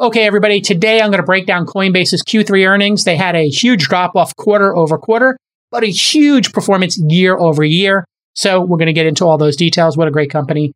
[0.00, 3.02] Okay, everybody, today I'm going to break down Coinbase's Q3 earnings.
[3.02, 5.36] They had a huge drop off quarter over quarter,
[5.72, 8.04] but a huge performance year over year.
[8.34, 9.96] So we're going to get into all those details.
[9.96, 10.72] What a great company.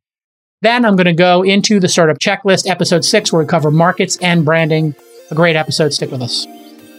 [0.62, 4.16] Then I'm going to go into the startup checklist, episode six, where we cover markets
[4.16, 4.92] and branding.
[5.30, 5.92] A great episode.
[5.92, 6.44] Stick with us.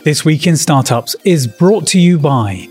[0.05, 2.69] This Week in Startups is brought to you by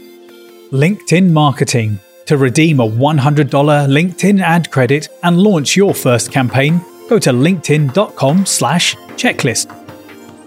[0.70, 1.98] LinkedIn Marketing.
[2.26, 6.80] To redeem a $100 LinkedIn ad credit and launch your first campaign,
[7.12, 9.66] go to linkedin.com slash checklist.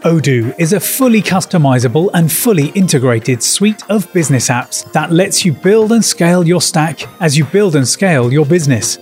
[0.02, 5.54] Odoo is a fully customizable and fully integrated suite of business apps that lets you
[5.54, 8.98] build and scale your stack as you build and scale your business.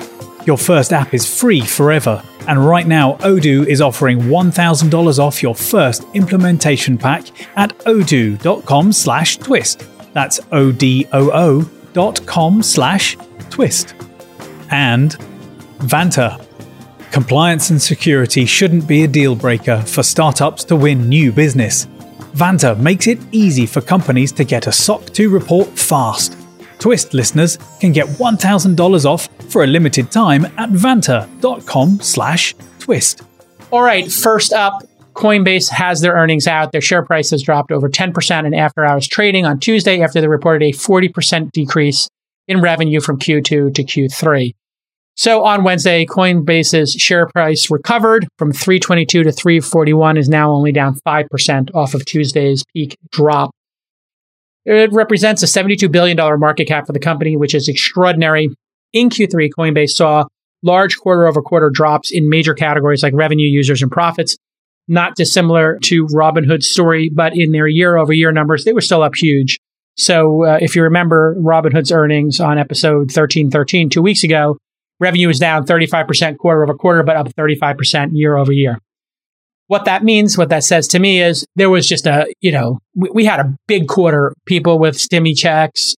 [0.45, 5.55] Your first app is free forever, and right now Odoo is offering $1,000 off your
[5.55, 7.23] first implementation pack
[7.55, 9.88] at odoo.com slash twist.
[10.12, 13.16] That's O-D-O-O dot com slash
[13.49, 13.95] twist.
[14.70, 15.16] And
[15.80, 16.43] Vanta.
[17.13, 21.85] Compliance and security shouldn't be a deal breaker for startups to win new business.
[22.34, 26.35] Vanta makes it easy for companies to get a SOC 2 report fast.
[26.79, 33.21] Twist listeners can get $1,000 off for a limited time at vanta.com slash twist.
[33.70, 34.82] All right, first up,
[35.13, 36.71] Coinbase has their earnings out.
[36.71, 40.27] Their share price has dropped over 10% in after hours trading on Tuesday after they
[40.27, 42.07] reported a 40% decrease
[42.48, 44.55] in revenue from Q2 to Q3.
[45.15, 50.95] So on Wednesday, Coinbase's share price recovered from 322 to 341 is now only down
[51.07, 53.51] 5% off of Tuesday's peak drop.
[54.65, 58.49] It represents a $72 billion market cap for the company, which is extraordinary.
[58.93, 60.25] In Q3, Coinbase saw
[60.63, 64.38] large quarter over quarter drops in major categories like revenue, users, and profits.
[64.88, 69.03] Not dissimilar to Robinhood's story, but in their year over year numbers, they were still
[69.03, 69.59] up huge.
[69.95, 74.57] So uh, if you remember Robinhood's earnings on episode 1313 two weeks ago,
[75.00, 78.80] revenue is down 35% quarter over quarter, but up 35% year over year.
[79.68, 82.80] What that means, what that says to me is there was just a, you know,
[82.96, 85.96] we, we had a big quarter, people with stimmy checks,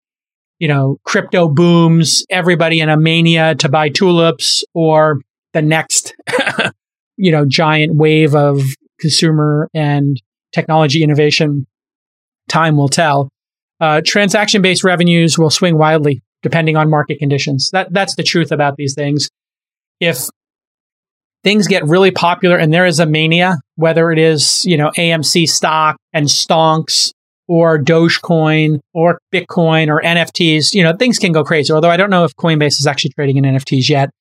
[0.59, 5.19] you know, crypto booms, everybody in a mania to buy tulips or
[5.53, 6.15] the next,
[7.17, 8.61] you know, giant wave of
[8.99, 10.21] consumer and
[10.53, 11.65] technology innovation.
[12.47, 13.29] Time will tell.
[13.81, 17.71] Uh, transaction based revenues will swing wildly depending on market conditions.
[17.71, 19.29] That, that's the truth about these things.
[19.99, 20.29] If
[21.43, 25.47] things get really popular and there is a mania, whether it is, you know, AMC
[25.47, 27.13] stock and stonks
[27.47, 31.73] or Dogecoin or Bitcoin or NFTs, you know, things can go crazy.
[31.73, 34.11] Although I don't know if Coinbase is actually trading in NFTs yet.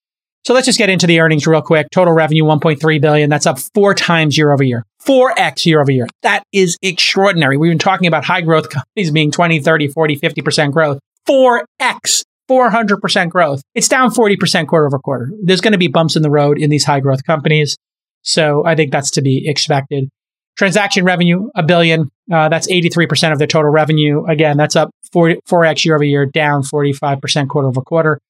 [0.47, 1.89] So let's just get into the earnings real quick.
[1.91, 3.29] Total revenue 1.3 billion.
[3.29, 4.83] That's up four times year over year.
[5.07, 6.07] 4x year over year.
[6.23, 7.59] That is extraordinary.
[7.59, 10.99] We've been talking about high growth companies being 20, 30, 40, 50% growth.
[11.29, 12.23] 4x.
[12.49, 13.62] 400% growth.
[13.75, 15.31] It's down 40% quarter over quarter.
[15.43, 17.77] There's going to be bumps in the road in these high growth companies.
[18.23, 20.09] So I think that's to be expected.
[20.57, 22.11] Transaction revenue, a billion.
[22.33, 24.25] Uh, that's 83% of the total revenue.
[24.27, 28.21] Again, that's up 4, 4x year over year, down 45% quarter over quarter.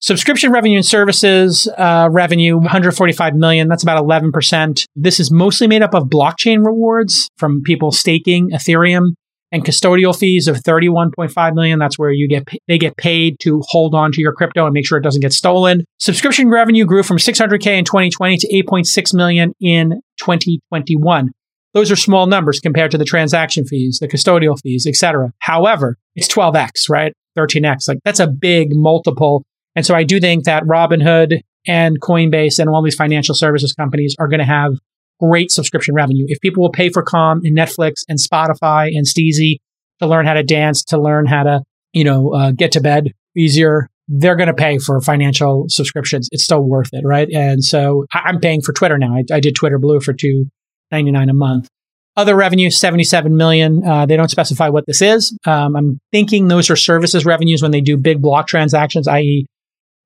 [0.00, 3.66] Subscription revenue and services uh, revenue, 145 million.
[3.66, 4.84] That's about 11%.
[4.94, 9.14] This is mostly made up of blockchain rewards from people staking Ethereum
[9.50, 11.78] and custodial fees of 31.5 million.
[11.78, 14.86] That's where you get they get paid to hold on to your crypto and make
[14.86, 15.84] sure it doesn't get stolen.
[15.98, 21.30] Subscription revenue grew from 600k in 2020 to 8.6 million in 2021.
[21.74, 25.32] Those are small numbers compared to the transaction fees, the custodial fees, etc.
[25.38, 27.12] However, it's 12x, right?
[27.38, 27.88] 13x.
[27.88, 29.44] Like that's a big multiple.
[29.76, 34.16] And so I do think that Robinhood and Coinbase and all these financial services companies
[34.18, 34.72] are going to have
[35.20, 36.24] great subscription revenue.
[36.28, 39.56] If people will pay for Calm and Netflix and Spotify and Steezy
[40.00, 41.62] to learn how to dance, to learn how to,
[41.92, 46.28] you know, uh, get to bed easier, they're going to pay for financial subscriptions.
[46.32, 47.28] It's still worth it, right?
[47.30, 49.14] And so I- am paying for Twitter now.
[49.14, 50.46] I, I did Twitter Blue for two
[50.90, 51.68] ninety nine a month.
[52.16, 53.86] Other revenue, 77 million.
[53.86, 55.38] Uh, they don't specify what this is.
[55.44, 59.46] Um, I'm thinking those are services revenues when they do big block transactions, i.e.,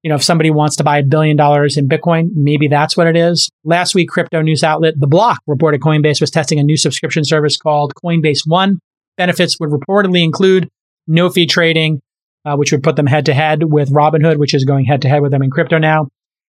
[0.02, 3.06] you know, if somebody wants to buy a billion dollars in Bitcoin, maybe that's what
[3.06, 3.48] it is.
[3.64, 7.56] Last week, crypto news outlet The Block reported Coinbase was testing a new subscription service
[7.56, 8.80] called Coinbase One.
[9.16, 10.68] Benefits would reportedly include
[11.06, 12.00] no fee trading,
[12.44, 15.08] uh, which would put them head to head with Robinhood, which is going head to
[15.08, 16.08] head with them in crypto now,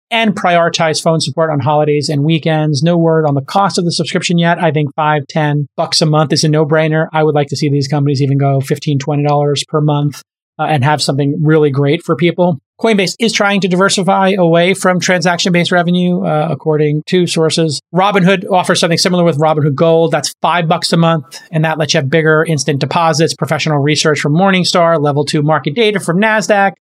[0.09, 2.81] and prioritize phone support on holidays and weekends.
[2.81, 4.63] No word on the cost of the subscription yet.
[4.63, 7.07] I think five, ten bucks a month is a no brainer.
[7.11, 10.21] I would like to see these companies even go 15, 20 dollars per month
[10.57, 12.59] uh, and have something really great for people.
[12.81, 17.79] Coinbase is trying to diversify away from transaction based revenue, uh, according to sources.
[17.93, 20.11] Robinhood offers something similar with Robinhood Gold.
[20.11, 24.19] That's five bucks a month, and that lets you have bigger instant deposits, professional research
[24.19, 26.71] from Morningstar, level two market data from NASDAQ,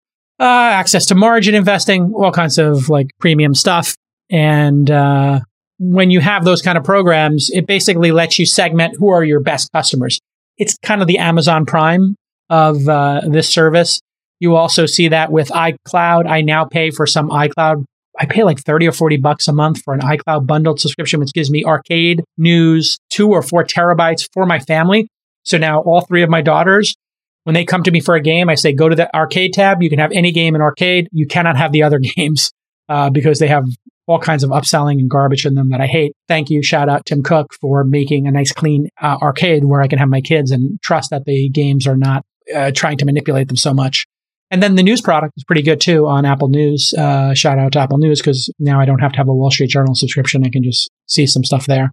[0.41, 3.95] uh, access to margin investing, all kinds of like premium stuff.
[4.31, 5.41] And uh,
[5.79, 9.41] when you have those kind of programs, it basically lets you segment who are your
[9.41, 10.19] best customers.
[10.57, 12.17] It's kind of the Amazon Prime
[12.49, 14.01] of uh, this service.
[14.41, 16.29] You also see that with iCloud.
[16.29, 17.85] I now pay for some iCloud.
[18.19, 21.33] I pay like 30 or 40 bucks a month for an iCloud bundled subscription, which
[21.33, 25.09] gives me arcade news, two or four terabytes for my family.
[25.45, 26.97] So now all three of my daughters,
[27.45, 29.83] when they come to me for a game, I say, go to the arcade tab.
[29.83, 31.09] You can have any game in arcade.
[31.13, 32.51] You cannot have the other games
[32.89, 33.65] uh, because they have
[34.07, 36.13] all kinds of upselling and garbage in them that I hate.
[36.27, 36.63] Thank you.
[36.63, 40.09] Shout out Tim Cook for making a nice, clean uh, arcade where I can have
[40.09, 43.73] my kids and trust that the games are not uh, trying to manipulate them so
[43.73, 44.07] much.
[44.51, 46.93] And then the news product is pretty good too on Apple News.
[46.95, 49.51] Uh, shout out to Apple News because now I don't have to have a Wall
[49.51, 50.45] Street Journal subscription.
[50.45, 51.93] I can just see some stuff there.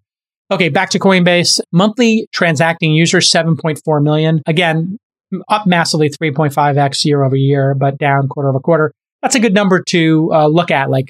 [0.50, 1.60] Okay, back to Coinbase.
[1.72, 4.42] Monthly transacting users, 7.4 million.
[4.48, 4.98] Again,
[5.50, 8.94] up massively 3.5x year over year, but down quarter over quarter.
[9.22, 11.10] That's a good number to uh, look at, like,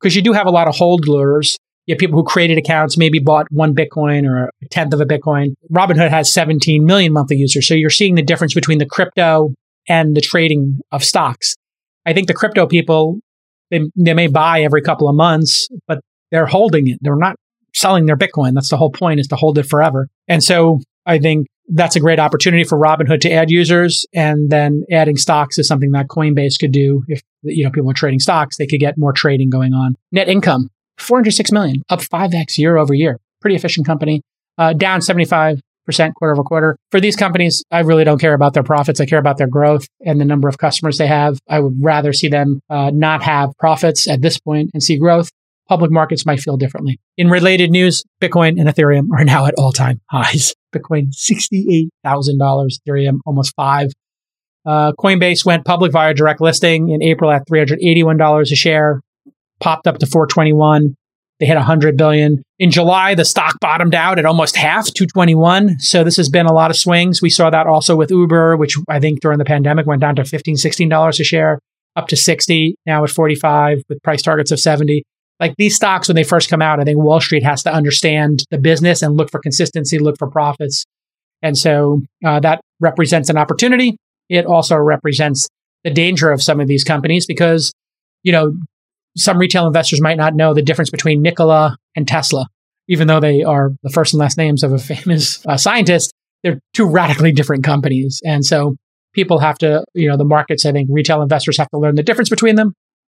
[0.00, 1.58] because uh, you do have a lot of holders.
[1.86, 5.04] You have people who created accounts, maybe bought one Bitcoin or a tenth of a
[5.04, 5.54] Bitcoin.
[5.70, 7.66] Robinhood has 17 million monthly users.
[7.66, 9.52] So you're seeing the difference between the crypto
[9.90, 11.56] and the trading of stocks.
[12.06, 13.18] I think the crypto people,
[13.70, 15.98] they, they may buy every couple of months, but
[16.30, 16.98] they're holding it.
[17.02, 17.34] They're not
[17.74, 18.54] selling their Bitcoin.
[18.54, 20.08] That's the whole point is to hold it forever.
[20.28, 24.06] And so I think that's a great opportunity for Robinhood to add users.
[24.14, 27.04] And then adding stocks is something that Coinbase could do.
[27.08, 29.96] If, you know, people are trading stocks, they could get more trading going on.
[30.12, 33.18] Net income, 406 million, up 5x year over year.
[33.40, 34.22] Pretty efficient company.
[34.56, 36.76] Uh, down 75 percent quarter over quarter.
[36.90, 39.00] For these companies, I really don't care about their profits.
[39.00, 41.38] I care about their growth and the number of customers they have.
[41.48, 45.30] I would rather see them uh, not have profits at this point and see growth.
[45.68, 46.98] Public markets might feel differently.
[47.16, 50.54] In related news, Bitcoin and Ethereum are now at all time highs.
[50.74, 53.92] Bitcoin, $68,000, Ethereum, almost five.
[54.66, 59.00] Uh, Coinbase went public via direct listing in April at $381 a share,
[59.60, 60.96] popped up to 421.
[61.40, 62.42] They hit 100 billion.
[62.58, 65.80] In July, the stock bottomed out at almost half, 221.
[65.80, 67.22] So this has been a lot of swings.
[67.22, 70.24] We saw that also with Uber, which I think during the pandemic went down to
[70.24, 71.58] 15, 16 dollars a share,
[71.96, 75.02] up to 60, now at 45 with price targets of 70.
[75.40, 78.44] Like these stocks, when they first come out, I think Wall Street has to understand
[78.50, 80.84] the business and look for consistency, look for profits.
[81.40, 83.96] And so uh, that represents an opportunity.
[84.28, 85.48] It also represents
[85.84, 87.72] the danger of some of these companies because,
[88.22, 88.52] you know,
[89.16, 92.46] some retail investors might not know the difference between Nikola and Tesla,
[92.88, 96.12] even though they are the first and last names of a famous uh, scientist.
[96.42, 98.20] They're two radically different companies.
[98.24, 98.76] And so
[99.12, 102.02] people have to, you know, the markets, I think retail investors have to learn the
[102.02, 102.72] difference between them.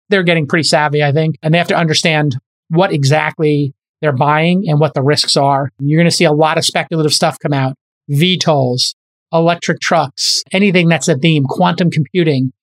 [0.10, 2.38] They're getting pretty savvy, I think, and they have to understand
[2.70, 5.70] what exactly they're buying and what the risks are.
[5.80, 7.76] You're going to see a lot of speculative stuff come out.
[8.10, 8.94] VTOLs,
[9.34, 12.54] electric trucks, anything that's a theme, quantum computing,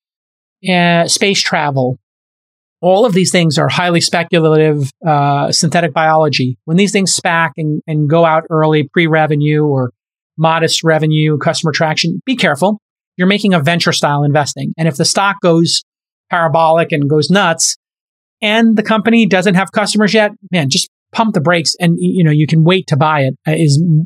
[0.69, 1.99] uh, space travel,
[2.85, 6.59] all of these things are highly speculative uh, synthetic biology.
[6.67, 9.91] When these things SPAC and, and go out early, pre revenue or
[10.37, 12.83] modest revenue, customer traction, be careful.
[13.17, 14.75] You're making a venture style investing.
[14.77, 15.83] And if the stock goes
[16.29, 17.77] parabolic and goes nuts
[18.43, 22.33] and the company doesn't have customers yet, man, just pump the brakes and you know
[22.33, 23.55] you can wait to buy it uh,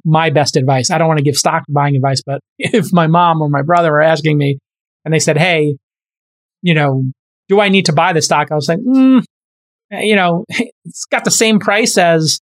[0.04, 0.88] my best advice.
[0.88, 3.92] I don't want to give stock buying advice, but if my mom or my brother
[3.94, 4.58] are asking me
[5.04, 5.78] and they said, "Hey,
[6.62, 7.02] you know,
[7.48, 8.48] do I need to buy the stock?
[8.50, 9.22] I was like, mm,
[9.90, 10.44] you know,
[10.84, 12.40] it's got the same price as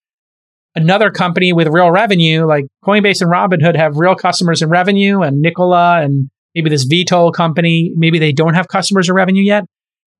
[0.75, 2.45] another company with real revenue.
[2.45, 7.33] Like Coinbase and Robinhood have real customers and revenue, and Nikola and maybe this VTOL
[7.33, 9.65] company, maybe they don't have customers or revenue yet.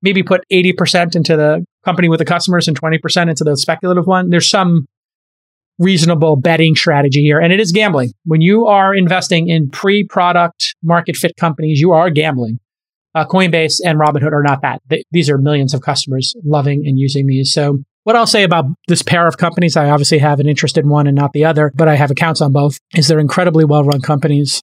[0.02, 4.28] Maybe put 80% into the company with the customers and 20% into the speculative one.
[4.28, 4.86] There's some
[5.78, 7.40] reasonable betting strategy here.
[7.40, 8.12] And it is gambling.
[8.24, 12.58] When you are investing in pre product market fit companies, you are gambling.
[13.14, 14.82] Uh, Coinbase and Robinhood are not that.
[14.88, 17.52] They, these are millions of customers loving and using these.
[17.52, 20.88] So what I'll say about this pair of companies, I obviously have an interest in
[20.88, 23.84] one and not the other, but I have accounts on both, is they're incredibly well
[23.84, 24.60] run companies.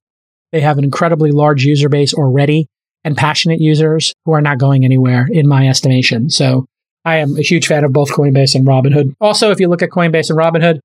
[0.52, 2.66] They have an incredibly large user base already
[3.04, 6.30] and passionate users who are not going anywhere in my estimation.
[6.30, 6.66] So
[7.04, 9.14] I am a huge fan of both Coinbase and Robinhood.
[9.20, 10.78] Also, if you look at Coinbase and Robinhood,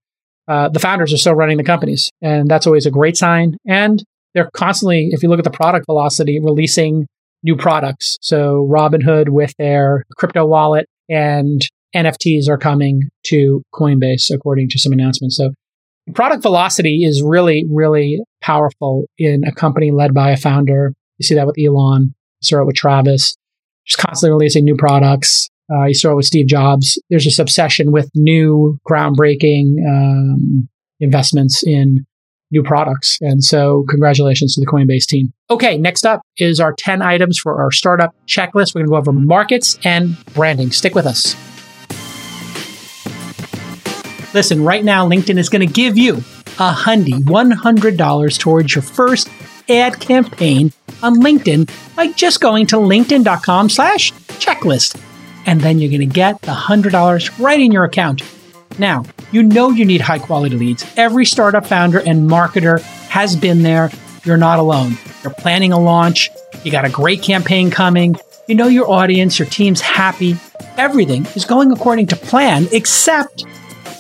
[0.48, 3.58] uh, the founders are still running the companies, and that's always a great sign.
[3.68, 4.02] And
[4.34, 7.06] they're constantly, if you look at the product velocity, releasing
[7.44, 8.18] new products.
[8.22, 11.62] So Robinhood with their crypto wallet and
[11.96, 15.38] NFTs are coming to Coinbase, according to some announcements.
[15.38, 15.52] So
[16.14, 20.94] product velocity is really, really powerful in a company led by a founder.
[21.18, 23.36] You see that with Elon, you saw it with Travis,
[23.86, 25.50] just constantly releasing new products.
[25.72, 27.02] Uh, you saw it with Steve Jobs.
[27.10, 32.06] There's this obsession with new, groundbreaking um, investments in
[32.52, 33.18] new products.
[33.22, 35.34] And so, congratulations to the Coinbase team.
[35.50, 38.74] Okay, next up is our 10 items for our startup checklist.
[38.74, 40.72] We're going to go over markets and branding.
[40.72, 41.36] Stick with us.
[44.34, 46.18] Listen, right now, LinkedIn is going to give you
[46.60, 49.30] a hundy $100 towards your first
[49.70, 55.02] ad campaign on LinkedIn by just going to linkedin.com slash checklist.
[55.46, 58.22] And then you're going to get the $100 right in your account.
[58.78, 60.86] Now, you know you need high quality leads.
[60.98, 63.92] Every startup founder and marketer has been there.
[64.24, 64.98] You're not alone.
[65.24, 66.30] You're planning a launch.
[66.64, 68.18] You got a great campaign coming.
[68.48, 70.38] You know your audience, your team's happy.
[70.78, 73.46] Everything is going according to plan, except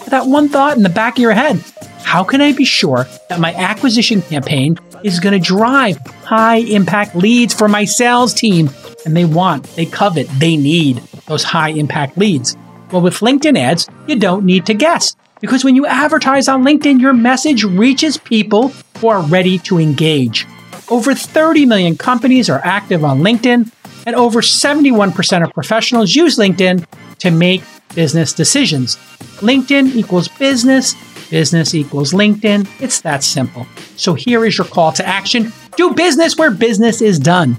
[0.10, 1.62] that one thought in the back of your head.
[2.04, 7.16] How can I be sure that my acquisition campaign is going to drive high impact
[7.16, 8.70] leads for my sales team?
[9.06, 12.56] And they want, they covet, they need those high impact leads.
[12.91, 15.15] Well, with LinkedIn ads, you don't need to guess.
[15.39, 20.48] Because when you advertise on LinkedIn, your message reaches people who are ready to engage.
[20.89, 23.72] Over 30 million companies are active on LinkedIn,
[24.06, 26.86] and over 71% of professionals use LinkedIn
[27.20, 27.62] to make
[27.94, 28.96] business decisions.
[29.41, 30.96] LinkedIn equals business,
[31.29, 32.67] business equals LinkedIn.
[32.82, 33.67] It's that simple.
[33.96, 37.58] So here is your call to action do business where business is done.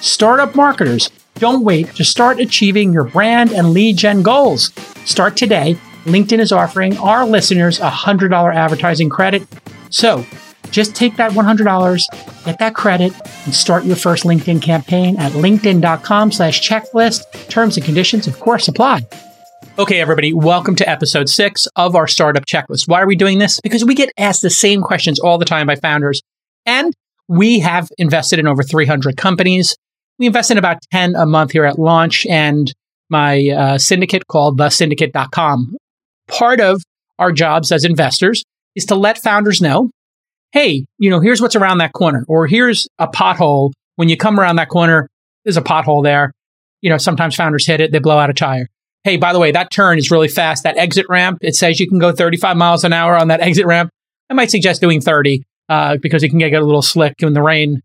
[0.00, 4.72] Startup marketers, don't wait to start achieving your brand and lead gen goals.
[5.04, 5.76] Start today.
[6.04, 9.42] LinkedIn is offering our listeners a $100 advertising credit.
[9.90, 10.24] So
[10.70, 13.12] just take that $100, get that credit,
[13.44, 17.48] and start your first LinkedIn campaign at linkedin.com slash checklist.
[17.48, 19.02] Terms and conditions, of course, apply.
[19.78, 22.86] Okay, everybody, welcome to episode six of our startup checklist.
[22.86, 23.60] Why are we doing this?
[23.60, 26.22] Because we get asked the same questions all the time by founders,
[26.64, 26.92] and
[27.26, 29.76] we have invested in over 300 companies.
[30.18, 32.72] We invest in about 10 a month here at launch and
[33.10, 35.76] my uh, syndicate called thesyndicate.com.
[36.28, 36.82] Part of
[37.18, 38.44] our jobs as investors
[38.74, 39.90] is to let founders know,
[40.52, 43.72] hey, you know, here's what's around that corner, or here's a pothole.
[43.96, 45.08] When you come around that corner,
[45.44, 46.32] there's a pothole there.
[46.80, 48.68] You know, sometimes founders hit it, they blow out a tire
[49.04, 50.64] hey, by the way, that turn is really fast.
[50.64, 53.66] That exit ramp, it says you can go 35 miles an hour on that exit
[53.66, 53.90] ramp.
[54.28, 57.42] I might suggest doing 30 uh, because it can get a little slick in the
[57.42, 57.82] rain.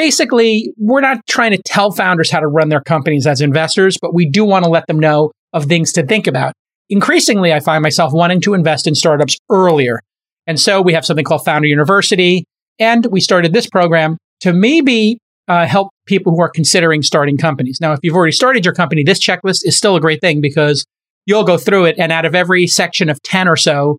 [0.00, 4.14] Basically, we're not trying to tell founders how to run their companies as investors, but
[4.14, 6.54] we do want to let them know of things to think about.
[6.88, 10.00] Increasingly, I find myself wanting to invest in startups earlier.
[10.46, 12.46] And so we have something called Founder University.
[12.78, 17.76] And we started this program to maybe uh, help people who are considering starting companies.
[17.78, 20.86] Now, if you've already started your company, this checklist is still a great thing because
[21.26, 21.96] you'll go through it.
[21.98, 23.98] And out of every section of 10 or so,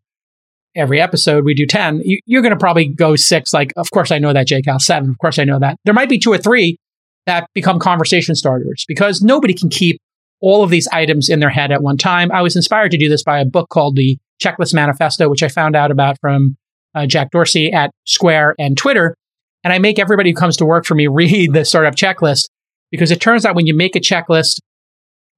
[0.75, 3.53] every episode we do 10, you, are going to probably go six.
[3.53, 5.09] Like, of course, I know that, J Cal, seven.
[5.09, 5.77] Of course, I know that.
[5.85, 6.77] There might be two or three
[7.25, 9.99] that become conversation starters because nobody can keep
[10.41, 12.31] all of these items in their head at one time.
[12.31, 15.47] I was inspired to do this by a book called The Checklist Manifesto, which I
[15.47, 16.57] found out about from
[16.95, 19.15] uh, Jack Dorsey at Square and Twitter.
[19.63, 22.49] And I make everybody who comes to work for me read the startup checklist
[22.89, 24.59] because it turns out when you make a checklist,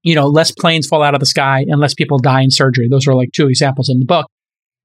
[0.03, 2.87] you know, less planes fall out of the sky and less people die in surgery.
[2.89, 4.27] Those are like two examples in the book.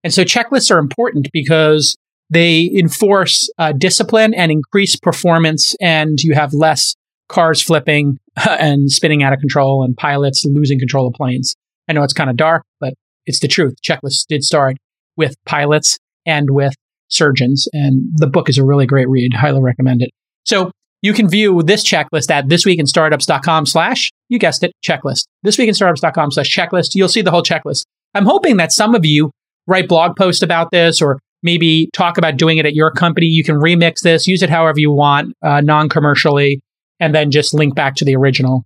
[0.05, 1.97] And so checklists are important because
[2.31, 6.95] they enforce uh, discipline and increase performance, and you have less
[7.28, 11.55] cars flipping and spinning out of control and pilots losing control of planes.
[11.88, 12.95] I know it's kind of dark, but
[13.26, 13.76] it's the truth.
[13.83, 14.76] Checklists did start
[15.17, 16.75] with pilots and with
[17.09, 17.67] surgeons.
[17.73, 19.35] And the book is a really great read.
[19.35, 20.11] Highly recommend it.
[20.45, 20.71] So
[21.02, 25.26] you can view this checklist at thisweekinstartups.com slash, you guessed it, checklist.
[25.47, 26.95] Thisweekinstartups.com slash checklist.
[26.95, 27.85] You'll see the whole checklist.
[28.14, 29.31] I'm hoping that some of you
[29.68, 33.26] write blog posts about this or maybe talk about doing it at your company.
[33.26, 36.60] You can remix this, use it however you want, uh, non-commercially,
[36.98, 38.64] and then just link back to the original.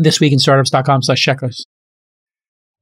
[0.00, 1.62] Thisweekinstartups.com slash checklist.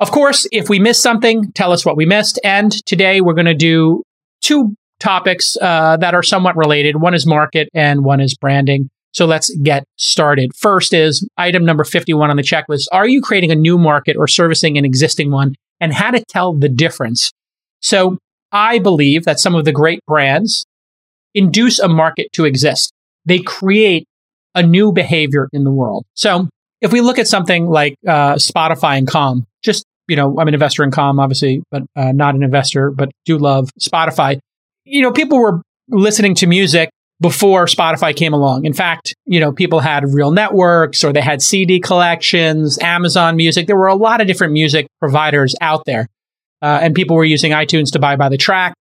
[0.01, 2.39] Of course, if we missed something, tell us what we missed.
[2.45, 4.03] And today we're going to do
[4.41, 7.01] two topics uh, that are somewhat related.
[7.01, 8.91] One is market and one is branding.
[9.13, 10.51] So let's get started.
[10.57, 12.87] First is item number 51 on the checklist.
[12.93, 16.53] Are you creating a new market or servicing an existing one and how to tell
[16.53, 17.31] the difference?
[17.81, 18.19] So
[18.53, 20.65] I believe that some of the great brands
[21.35, 22.93] induce a market to exist.
[23.25, 24.07] They create
[24.55, 26.05] a new behavior in the world.
[26.15, 26.49] So
[26.81, 30.55] if we look at something like uh, Spotify and Calm, just you know, I'm an
[30.55, 34.39] investor in Calm, obviously, but uh, not an investor, but do love Spotify.
[34.85, 36.89] You know, people were listening to music
[37.21, 38.65] before Spotify came along.
[38.65, 43.67] In fact, you know, people had real networks or they had CD collections, Amazon Music.
[43.67, 46.09] There were a lot of different music providers out there.
[46.63, 48.75] Uh, and people were using iTunes to buy by the track.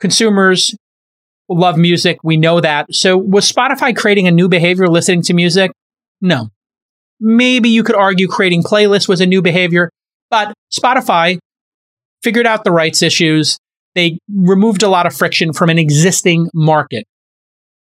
[0.00, 0.74] Consumers
[1.48, 2.18] love music.
[2.22, 2.94] We know that.
[2.94, 5.72] So was Spotify creating a new behavior listening to music?
[6.20, 6.48] No.
[7.20, 9.90] Maybe you could argue creating playlists was a new behavior.
[10.30, 11.38] But Spotify
[12.22, 13.58] figured out the rights issues.
[13.94, 17.04] They removed a lot of friction from an existing market.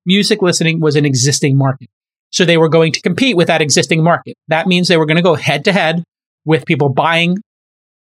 [0.05, 1.89] Music listening was an existing market.
[2.31, 4.37] So they were going to compete with that existing market.
[4.49, 6.03] That means they were going to go head to head
[6.45, 7.37] with people buying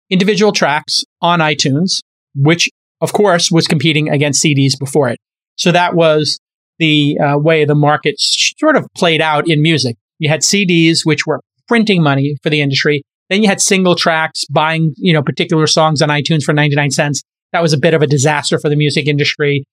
[0.09, 2.01] individual tracks on iTunes,
[2.35, 2.69] which
[3.01, 5.19] of course was competing against CDs before it.
[5.55, 6.39] So that was
[6.79, 9.97] the uh, way the market sort of played out in music.
[10.19, 13.03] You had CDs, which were printing money for the industry.
[13.29, 17.21] Then you had single tracks buying, you know, particular songs on iTunes for 99 cents.
[17.53, 19.63] That was a bit of a disaster for the music industry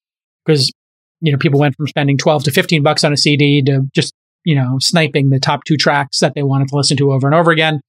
[0.45, 0.71] because,
[1.21, 4.15] you know, people went from spending 12 to 15 bucks on a CD to just,
[4.45, 7.35] you know, sniping the top two tracks that they wanted to listen to over and
[7.35, 7.81] over again.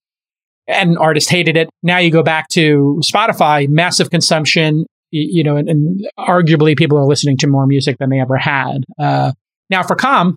[0.66, 1.70] And artists hated it.
[1.82, 7.06] Now you go back to Spotify, massive consumption, you know, and, and arguably people are
[7.06, 8.84] listening to more music than they ever had.
[8.98, 9.32] Uh,
[9.70, 10.36] now for Calm,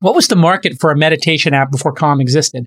[0.00, 2.66] what was the market for a meditation app before Calm existed?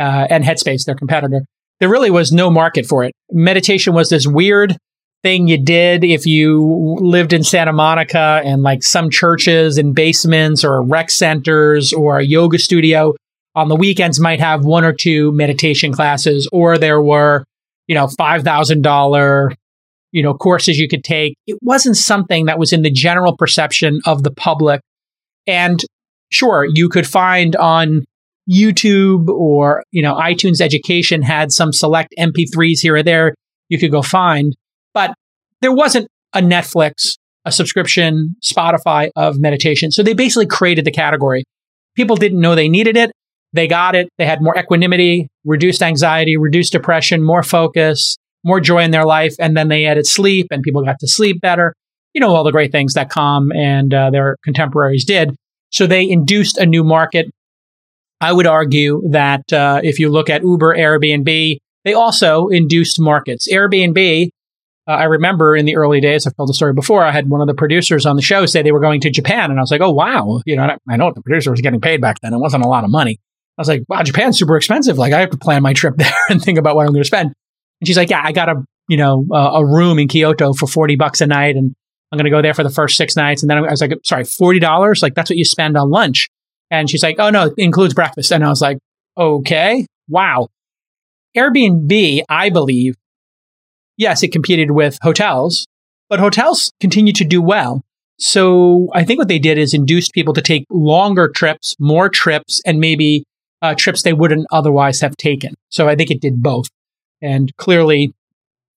[0.00, 1.42] uh, and Headspace, their competitor.
[1.78, 3.12] There really was no market for it.
[3.30, 4.76] Meditation was this weird
[5.22, 10.64] thing you did if you lived in Santa Monica and like some churches in basements
[10.64, 13.14] or rec centers or a yoga studio
[13.54, 17.44] on the weekends might have one or two meditation classes or there were,
[17.86, 19.54] you know, $5,000,
[20.12, 21.34] you know, courses you could take.
[21.46, 24.80] It wasn't something that was in the general perception of the public.
[25.46, 25.84] And
[26.30, 28.04] sure, you could find on
[28.50, 33.34] YouTube or, you know, iTunes Education had some select MP3s here or there
[33.68, 34.54] you could go find.
[34.94, 35.14] But
[35.60, 39.90] there wasn't a Netflix, a subscription, Spotify of meditation.
[39.90, 41.44] So they basically created the category.
[41.96, 43.12] People didn't know they needed it.
[43.52, 44.08] They got it.
[44.16, 49.34] They had more equanimity, reduced anxiety, reduced depression, more focus, more joy in their life.
[49.40, 51.74] And then they added sleep and people got to sleep better.
[52.14, 55.34] You know, all the great things that Calm and uh, their contemporaries did.
[55.70, 57.26] So they induced a new market
[58.20, 63.50] I would argue that uh, if you look at Uber, Airbnb, they also induced markets.
[63.50, 64.28] Airbnb,
[64.90, 67.40] uh, I remember in the early days, I've told the story before, I had one
[67.40, 69.50] of the producers on the show say they were going to Japan.
[69.50, 70.40] And I was like, oh, wow.
[70.46, 72.34] You know, I know the producer was getting paid back then.
[72.34, 73.20] It wasn't a lot of money.
[73.56, 74.98] I was like, wow, Japan's super expensive.
[74.98, 77.06] Like, I have to plan my trip there and think about what I'm going to
[77.06, 77.32] spend.
[77.80, 80.66] And she's like, yeah, I got a, you know, uh, a room in Kyoto for
[80.66, 81.54] 40 bucks a night.
[81.54, 81.72] And
[82.10, 83.44] I'm going to go there for the first six nights.
[83.44, 85.02] And then I was like, sorry, $40?
[85.02, 86.28] Like, that's what you spend on lunch.
[86.72, 88.32] And she's like, oh no, it includes breakfast.
[88.32, 88.78] And I was like,
[89.16, 90.48] okay, wow.
[91.36, 92.96] Airbnb, I believe,
[94.00, 95.66] yes, it competed with hotels,
[96.08, 97.82] but hotels continue to do well.
[98.18, 102.60] So I think what they did is induced people to take longer trips, more trips,
[102.66, 103.24] and maybe
[103.62, 105.54] uh, trips they wouldn't otherwise have taken.
[105.68, 106.66] So I think it did both.
[107.22, 108.12] And clearly,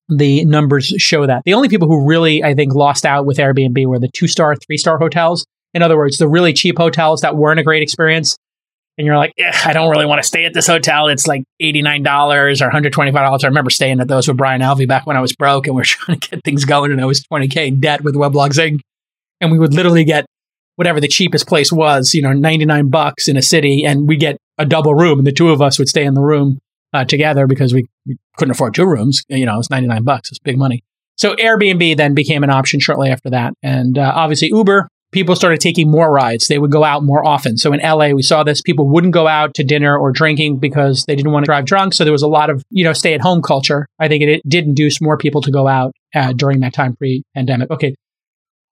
[0.10, 1.44] the numbers show that.
[1.46, 4.56] The only people who really, I think, lost out with Airbnb were the two star,
[4.56, 8.38] three star hotels in other words, the really cheap hotels that weren't a great experience,
[8.98, 9.34] and you're like,
[9.66, 11.08] I don't really want to stay at this hotel.
[11.08, 13.16] It's like $89 or $125.
[13.16, 15.82] I remember staying at those with Brian Alvey back when I was broke and we
[15.82, 18.82] are trying to get things going and I was 20K in debt with Weblogs Inc.
[19.42, 20.26] And we would literally get
[20.76, 24.38] whatever the cheapest place was, you know, 99 bucks in a city and we get
[24.58, 26.60] a double room and the two of us would stay in the room
[26.94, 29.24] uh, together because we, we couldn't afford two rooms.
[29.28, 30.30] You know, it's 99 bucks.
[30.30, 30.84] It's big money.
[31.16, 33.54] So Airbnb then became an option shortly after that.
[33.64, 36.48] And uh, obviously Uber people started taking more rides.
[36.48, 37.58] They would go out more often.
[37.58, 38.62] So in LA, we saw this.
[38.62, 41.94] People wouldn't go out to dinner or drinking because they didn't want to drive drunk.
[41.94, 43.86] So there was a lot of, you know, stay at home culture.
[44.00, 46.96] I think it, it, did induce more people to go out uh, during that time
[46.96, 47.72] pre pandemic.
[47.72, 47.96] Okay.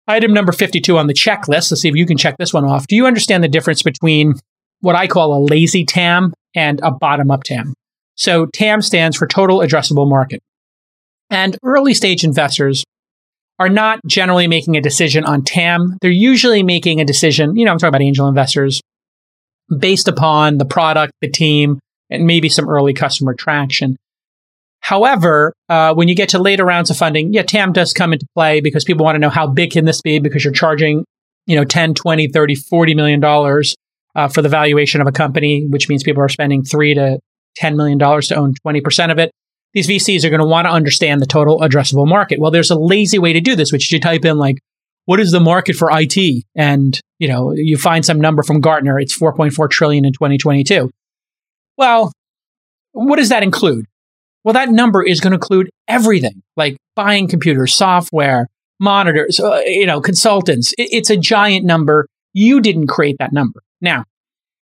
[0.08, 1.72] Item number 52 on the checklist.
[1.72, 2.88] Let's see if you can check this one off.
[2.88, 4.34] Do you understand the difference between
[4.82, 7.74] what I call a lazy TAM and a bottom up TAM?
[8.16, 10.42] So TAM stands for total addressable market.
[11.30, 12.84] And early stage investors
[13.62, 15.96] are not generally making a decision on TAM.
[16.02, 18.82] They're usually making a decision, you know, I'm talking about angel investors,
[19.78, 23.98] based upon the product, the team, and maybe some early customer traction.
[24.80, 28.26] However, uh, when you get to later rounds of funding, yeah, TAM does come into
[28.34, 31.06] play because people want to know how big can this be because you're charging,
[31.46, 33.76] you know, 10, 20, 30, 40 million dollars
[34.16, 37.20] uh, for the valuation of a company, which means people are spending three to
[37.58, 39.30] 10 million dollars to own 20% of it
[39.74, 42.40] these VCs are going to want to understand the total addressable market.
[42.40, 44.58] Well, there's a lazy way to do this, which is you type in like,
[45.06, 46.44] what is the market for IT?
[46.56, 49.00] And, you know, you find some number from Gartner.
[49.00, 50.90] It's 4.4 trillion in 2022.
[51.78, 52.12] Well,
[52.92, 53.86] what does that include?
[54.44, 58.48] Well, that number is going to include everything like buying computers, software,
[58.80, 60.74] monitors, uh, you know, consultants.
[60.78, 62.08] It, it's a giant number.
[62.34, 63.62] You didn't create that number.
[63.80, 64.06] Now,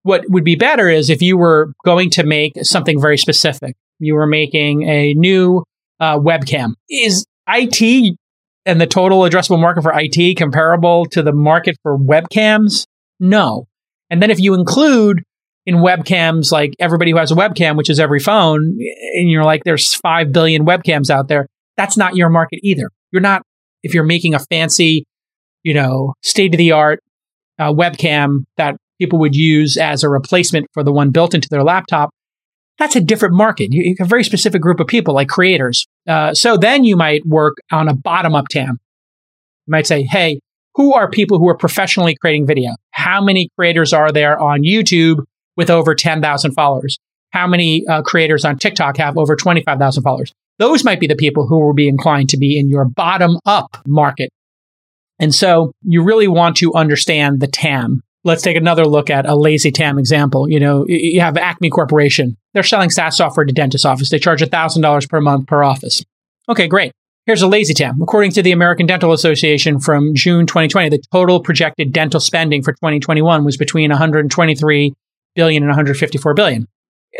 [0.03, 4.15] what would be better is if you were going to make something very specific you
[4.15, 5.63] were making a new
[5.99, 6.73] uh, webcam.
[6.89, 8.17] Is IT
[8.65, 12.85] and the total addressable market for IT comparable to the market for webcams?
[13.19, 13.67] No.
[14.09, 15.23] And then if you include
[15.65, 18.77] in webcams, like everybody who has a webcam, which is every phone,
[19.15, 22.89] and you're like, there's 5 billion webcams out there, that's not your market either.
[23.11, 23.43] You're not,
[23.81, 25.05] if you're making a fancy,
[25.63, 26.99] you know, state of the art
[27.59, 31.63] uh, webcam that people would use as a replacement for the one built into their
[31.63, 32.09] laptop,
[32.79, 33.71] That's a different market.
[33.71, 35.87] You, you have a very specific group of people like creators.
[36.07, 38.79] Uh, so then you might work on a bottom up TAM.
[39.67, 40.39] You might say, hey,
[40.75, 42.71] who are people who are professionally creating video?
[42.91, 45.23] How many creators are there on YouTube
[45.55, 46.97] with over 10,000 followers?
[47.31, 50.33] How many uh, creators on TikTok have over 25,000 followers?
[50.59, 53.77] Those might be the people who will be inclined to be in your bottom up
[53.87, 54.29] market.
[55.19, 58.01] And so you really want to understand the TAM.
[58.25, 60.49] Let's take another look at a lazy TAM example.
[60.49, 62.37] You know, you have Acme Corporation.
[62.53, 64.09] They're selling SaaS software to dentist office.
[64.09, 66.03] They charge $1,000 per month per office.
[66.47, 66.93] Okay, great.
[67.25, 68.01] Here's a lazy TAM.
[68.01, 72.73] According to the American Dental Association from June 2020, the total projected dental spending for
[72.73, 74.93] 2021 was between 123
[75.35, 76.67] billion and 154 billion.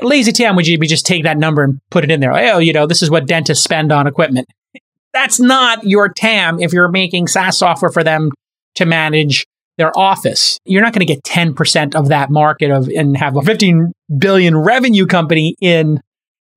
[0.02, 2.34] Lazy TAM would you just take that number and put it in there?
[2.34, 4.48] Like, oh, you know, this is what dentists spend on equipment.
[5.14, 8.32] That's not your TAM if you're making SaaS software for them
[8.76, 9.46] to manage
[9.78, 10.60] their office.
[10.66, 14.58] You're not going to get 10% of that market of and have a 15 billion
[14.58, 16.00] revenue company in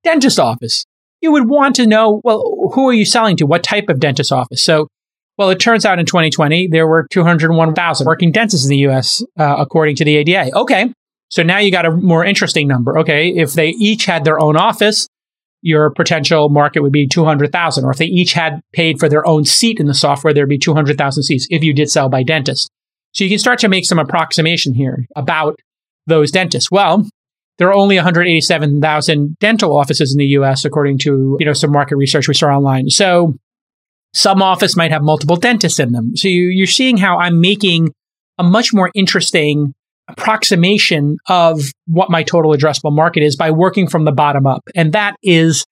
[0.05, 0.85] dentist office
[1.21, 3.47] you would want to know, well, who are you selling to?
[3.47, 4.63] What type of dentist office?
[4.63, 4.89] So,
[5.39, 9.57] well, it turns out in 2020, there were 201,000 working dentists in the US, uh,
[9.59, 10.57] according to the ADA.
[10.57, 10.93] Okay.
[11.29, 12.99] So now you got a more interesting number.
[13.01, 13.31] Okay.
[13.31, 15.09] If they each had their own office,
[15.63, 17.85] your potential market would be 200,000.
[17.85, 20.59] Or if they each had paid for their own seat in the software, there'd be
[20.59, 22.71] 200,000 seats if you did sell by dentist.
[23.17, 25.59] So you can start to make some approximation here about
[26.07, 26.71] those dentists.
[26.71, 27.09] Well,
[27.57, 31.97] there are only 187,000 dental offices in the US, according to, you know, some market
[31.97, 32.91] research we saw online.
[32.91, 33.35] So
[34.13, 36.15] some office might have multiple dentists in them.
[36.15, 37.95] So you, you're seeing how I'm making
[38.37, 39.73] a much more interesting
[40.09, 44.63] approximation of what my total addressable market is by working from the bottom up.
[44.75, 45.65] And that is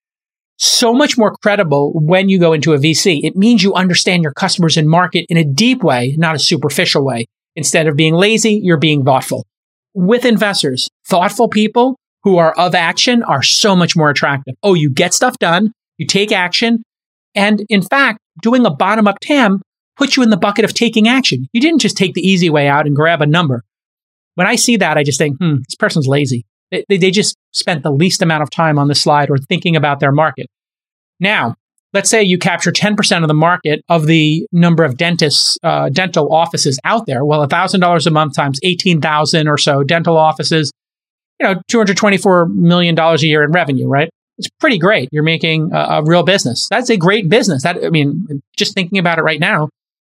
[0.57, 3.20] so much more credible when you go into a VC.
[3.22, 7.04] It means you understand your customers and market in a deep way, not a superficial
[7.04, 7.26] way.
[7.57, 9.47] Instead of being lazy, you're being thoughtful
[9.95, 10.88] with investors.
[11.07, 14.55] Thoughtful people who are of action are so much more attractive.
[14.62, 16.83] Oh, you get stuff done, you take action.
[17.35, 19.61] And in fact, doing a bottom up TAM
[19.97, 21.47] puts you in the bucket of taking action.
[21.53, 23.62] You didn't just take the easy way out and grab a number.
[24.35, 26.45] When I see that, I just think, hmm, this person's lazy.
[26.71, 30.01] They, they just spent the least amount of time on the slide or thinking about
[30.01, 30.47] their market.
[31.21, 31.55] Now,
[31.94, 36.35] let's say you capture 10% of the market of the number of dentists, uh, dental
[36.35, 37.24] offices out there.
[37.24, 40.72] Well, $1,000 a month times 18,000 or so dental offices,
[41.40, 44.11] you know, $224 million a year in revenue, right?
[44.37, 45.09] It's pretty great.
[45.12, 46.66] You're making a, a real business.
[46.68, 47.62] That's a great business.
[47.62, 48.26] That, I mean,
[48.57, 49.68] just thinking about it right now,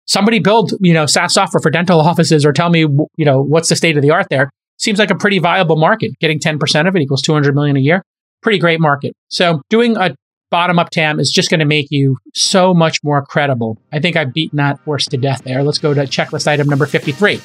[0.06, 3.70] somebody build, you know, SaaS software for dental offices or tell me, you know, what's
[3.70, 4.52] the state of the art there.
[4.78, 6.12] Seems like a pretty viable market.
[6.20, 8.04] Getting 10% of it equals 200 million a year.
[8.44, 9.14] Pretty great market.
[9.30, 10.16] So doing a
[10.52, 13.82] bottom up TAM is just going to make you so much more credible.
[13.92, 15.64] I think I've beaten that horse to death there.
[15.64, 17.42] Let's go to checklist item number 53.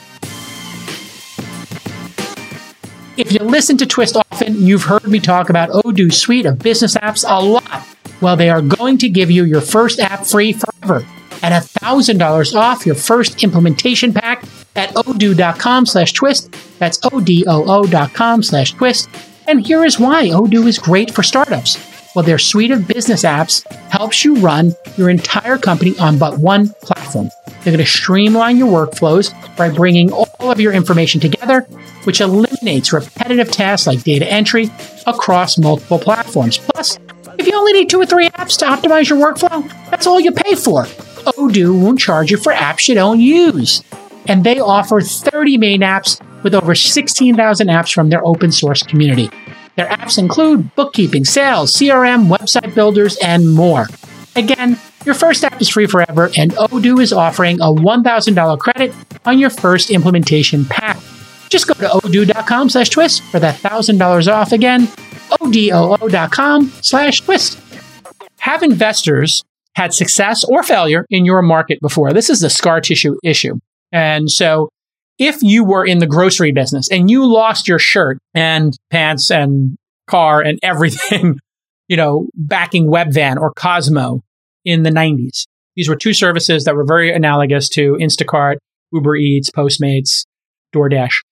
[3.16, 6.96] If you listen to Twist often, you've heard me talk about Odoo's suite of business
[6.96, 7.86] apps a lot.
[8.20, 11.06] Well, they are going to give you your first app free forever
[11.42, 16.54] at $1,000 off your first implementation pack at odoo.com slash twist.
[16.78, 19.08] That's O-D-O-O dot com slash twist.
[19.48, 21.95] And here is why Odoo is great for startups.
[22.16, 26.70] Well, their suite of business apps helps you run your entire company on but one
[26.80, 27.28] platform.
[27.44, 31.60] They're going to streamline your workflows by bringing all of your information together,
[32.04, 34.70] which eliminates repetitive tasks like data entry
[35.06, 36.56] across multiple platforms.
[36.56, 36.98] Plus,
[37.38, 40.32] if you only need two or three apps to optimize your workflow, that's all you
[40.32, 40.84] pay for.
[40.84, 43.82] Odoo won't charge you for apps you don't use.
[44.26, 49.28] And they offer 30 main apps with over 16,000 apps from their open source community.
[49.76, 53.86] Their apps include bookkeeping, sales, CRM, website builders, and more.
[54.34, 59.38] Again, your first app is free forever, and Odoo is offering a $1,000 credit on
[59.38, 60.98] your first implementation pack.
[61.48, 64.86] Just go to odoo.com slash twist for that $1,000 off again,
[65.40, 67.58] odoo.com slash twist.
[68.40, 72.12] Have investors had success or failure in your market before?
[72.12, 73.58] This is the scar tissue issue.
[73.92, 74.70] And so
[75.18, 79.76] if you were in the grocery business and you lost your shirt and pants and
[80.06, 81.38] car and everything,
[81.88, 84.20] you know, backing Webvan or Kozmo
[84.64, 85.44] in the 90s,
[85.76, 88.56] these were two services that were very analogous to Instacart,
[88.92, 90.24] Uber Eats, Postmates,
[90.74, 91.22] DoorDash.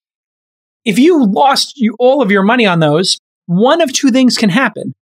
[0.85, 4.51] If you lost you, all of your money on those, one of two things can
[4.51, 4.95] happen.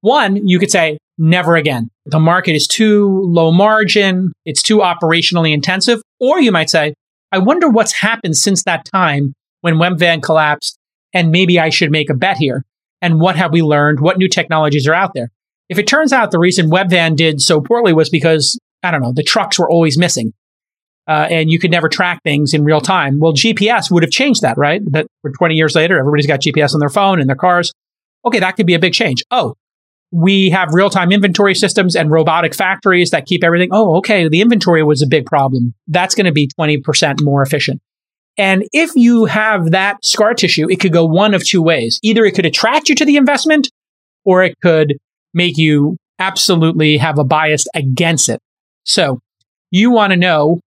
[0.00, 1.90] One, you could say, never again.
[2.06, 4.32] The market is too low margin.
[4.44, 6.00] It's too operationally intensive.
[6.20, 6.94] Or you might say,
[7.32, 10.78] I wonder what's happened since that time when Webvan collapsed,
[11.12, 12.64] and maybe I should make a bet here.
[13.00, 14.00] And what have we learned?
[14.00, 15.30] What new technologies are out there?
[15.68, 19.12] If it turns out the reason Webvan did so poorly was because, I don't know,
[19.12, 20.32] the trucks were always missing.
[21.06, 23.18] Uh, and you could never track things in real time.
[23.18, 24.82] Well, GPS would have changed that, right?
[24.92, 27.72] That for 20 years later, everybody's got GPS on their phone and their cars.
[28.26, 29.22] Okay, that could be a big change.
[29.30, 29.54] Oh,
[30.10, 33.68] we have real time inventory systems and robotic factories that keep everything.
[33.72, 35.74] Oh, okay, the inventory was a big problem.
[35.86, 37.80] That's going to be 20% more efficient.
[38.38, 41.98] And if you have that scar tissue, it could go one of two ways.
[42.02, 43.68] Either it could attract you to the investment
[44.24, 44.96] or it could
[45.34, 48.40] make you absolutely have a bias against it.
[48.84, 49.18] So
[49.70, 50.60] you want to know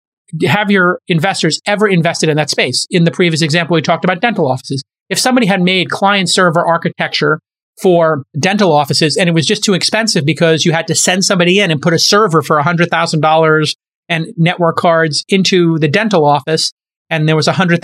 [0.46, 2.86] have your investors ever invested in that space?
[2.90, 4.84] In the previous example, we talked about dental offices.
[5.10, 7.40] If somebody had made client server architecture
[7.82, 11.60] for dental offices and it was just too expensive because you had to send somebody
[11.60, 13.76] in and put a server for $100,000
[14.12, 16.74] and network cards into the dental office,
[17.10, 17.80] and there was a $100,000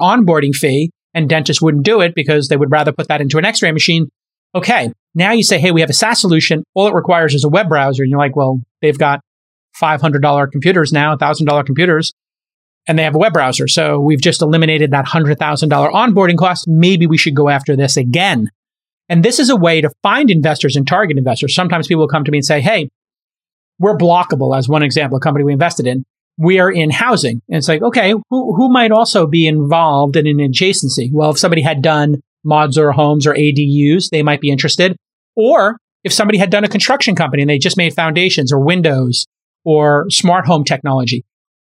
[0.00, 3.44] onboarding fee, and dentists wouldn't do it because they would rather put that into an
[3.44, 4.08] x ray machine.
[4.52, 6.64] Okay, now you say, hey, we have a SaaS solution.
[6.74, 8.02] All it requires is a web browser.
[8.02, 9.20] And you're like, well, they've got
[9.80, 12.12] $500 computers now, $1,000 computers,
[12.88, 13.68] and they have a web browser.
[13.68, 15.36] So we've just eliminated that $100,000
[15.92, 16.66] onboarding cost.
[16.66, 18.50] Maybe we should go after this again.
[19.10, 21.54] And this is a way to find investors and target investors.
[21.54, 22.88] Sometimes people will come to me and say, hey,
[23.80, 26.04] we're Blokable, as one example, a company we invested in.
[26.38, 27.42] We are in housing.
[27.48, 31.10] And it's like, okay, who, who might also be involved in an adjacency?
[31.12, 34.96] Well, if somebody had done modular homes or ADUs, they might be interested.
[35.34, 39.26] Or if somebody had done a construction company and they just made foundations or windows
[39.64, 41.24] or smart home technology.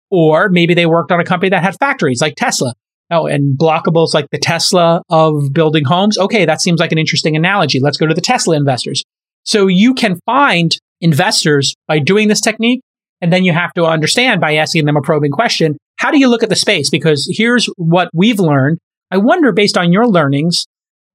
[0.10, 2.74] Or maybe they worked on a company that had factories like Tesla.
[3.12, 6.18] Oh, and Blokable's like the Tesla of building homes.
[6.18, 7.80] Okay, that seems like an interesting analogy.
[7.80, 9.04] Let's go to the Tesla investors.
[9.44, 12.82] So you can find investors by doing this technique.
[13.22, 16.28] And then you have to understand by asking them a probing question how do you
[16.28, 16.90] look at the space?
[16.90, 18.80] Because here's what we've learned.
[19.12, 20.66] I wonder, based on your learnings,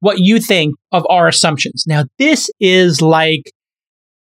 [0.00, 1.84] what you think of our assumptions.
[1.86, 3.50] Now, this is like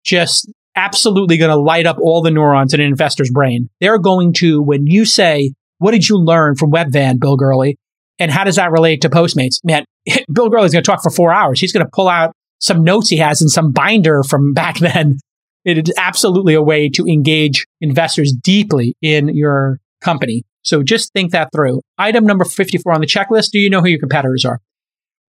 [0.03, 3.69] just absolutely going to light up all the neurons in an investor's brain.
[3.79, 7.75] They're going to, when you say, what did you learn from Webvan, Bill Gurley?
[8.19, 9.55] And how does that relate to Postmates?
[9.63, 9.83] Man,
[10.31, 11.59] Bill Gurley's going to talk for four hours.
[11.59, 15.17] He's going to pull out some notes he has in some binder from back then.
[15.65, 20.43] It is absolutely a way to engage investors deeply in your company.
[20.63, 21.81] So just think that through.
[21.97, 23.49] Item number 54 on the checklist.
[23.51, 24.59] Do you know who your competitors are?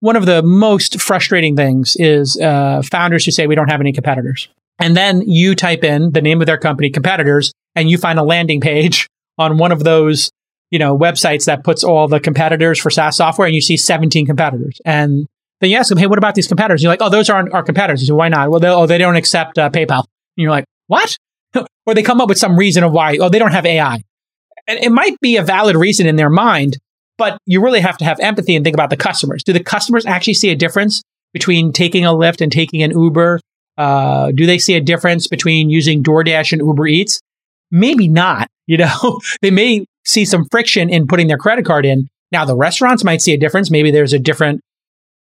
[0.00, 3.92] One of the most frustrating things is uh, founders who say we don't have any
[3.92, 4.48] competitors.
[4.78, 8.22] And then you type in the name of their company, competitors, and you find a
[8.22, 10.30] landing page on one of those,
[10.72, 14.26] you know, websites that puts all the competitors for SaaS software and you see 17
[14.26, 14.80] competitors.
[14.84, 15.28] And
[15.60, 16.80] then you ask them, hey, what about these competitors?
[16.80, 18.00] And you're like, oh, those aren't our competitors.
[18.00, 18.50] You say, why not?
[18.50, 19.98] Well, they, oh, they don't accept uh, PayPal.
[20.00, 21.16] And you're like, what?
[21.86, 24.02] or they come up with some reason of why, oh, they don't have AI.
[24.66, 26.78] And it might be a valid reason in their mind,
[27.18, 29.44] but you really have to have empathy and think about the customers.
[29.44, 33.40] Do the customers actually see a difference between taking a Lyft and taking an Uber
[33.76, 37.20] uh, do they see a difference between using DoorDash and Uber Eats?
[37.70, 38.48] Maybe not.
[38.68, 42.08] You know, they may see some friction in putting their credit card in.
[42.30, 43.70] Now, the restaurants might see a difference.
[43.70, 44.60] Maybe there's a different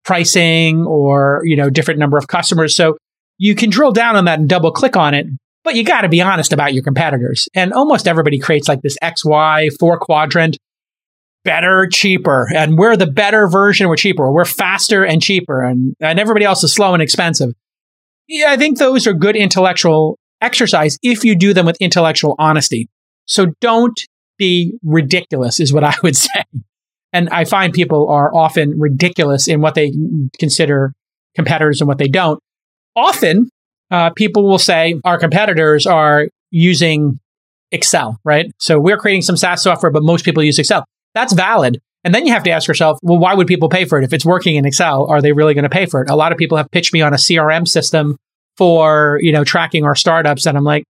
[0.04, 2.76] pricing or, you know, different number of customers.
[2.76, 2.98] So
[3.38, 5.28] you can drill down on that and double click on it,
[5.63, 7.48] but you got to be honest about your competitors.
[7.54, 10.58] And almost everybody creates like this XY four quadrant
[11.44, 12.48] better, cheaper.
[12.54, 13.88] And we're the better version.
[13.88, 14.30] We're cheaper.
[14.32, 15.63] We're faster and cheaper.
[15.63, 17.54] And, and everybody else is slow and expensive.
[18.28, 22.90] Yeah, I think those are good intellectual exercise if you do them with intellectual honesty.
[23.26, 23.98] So don't
[24.38, 26.43] be ridiculous, is what I would say.
[27.13, 29.91] And I find people are often ridiculous in what they
[30.39, 30.93] consider
[31.36, 32.39] competitors and what they don't.
[32.95, 33.50] Often,
[33.91, 37.19] uh, people will say our competitors are using
[37.71, 38.52] Excel, right?
[38.60, 40.86] So we're creating some SaaS software, but most people use Excel.
[41.13, 41.80] That's valid.
[42.04, 44.06] And then you have to ask yourself, well, why would people pay for it?
[44.06, 46.10] If it's working in Excel, are they really going to pay for it?
[46.10, 48.17] A lot of people have pitched me on a CRM system
[48.56, 50.45] for, you know, tracking our startups.
[50.45, 50.84] And I'm like,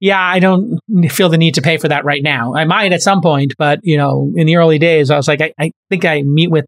[0.00, 0.78] yeah, I don't
[1.10, 2.54] feel the need to pay for that right now.
[2.54, 5.40] I might at some point, but you know, in the early days, I was like,
[5.40, 6.66] I, I think I meet with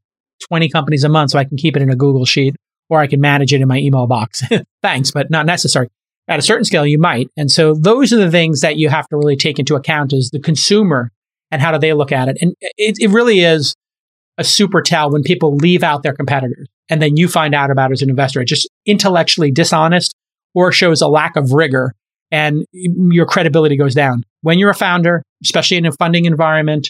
[0.48, 2.56] 20 companies a month so I can keep it in a Google sheet
[2.88, 4.42] or I can manage it in my email box.
[4.82, 5.88] Thanks, but not necessary.
[6.26, 7.28] At a certain scale, you might.
[7.36, 10.30] And so those are the things that you have to really take into account as
[10.32, 11.10] the consumer
[11.50, 12.38] and how do they look at it?
[12.40, 13.74] And it, it really is
[14.38, 17.90] a super tell when people leave out their competitors and then you find out about
[17.90, 18.40] it as an investor.
[18.40, 20.14] It's just intellectually dishonest
[20.54, 21.94] or shows a lack of rigor
[22.30, 24.24] and your credibility goes down.
[24.42, 26.88] When you're a founder, especially in a funding environment,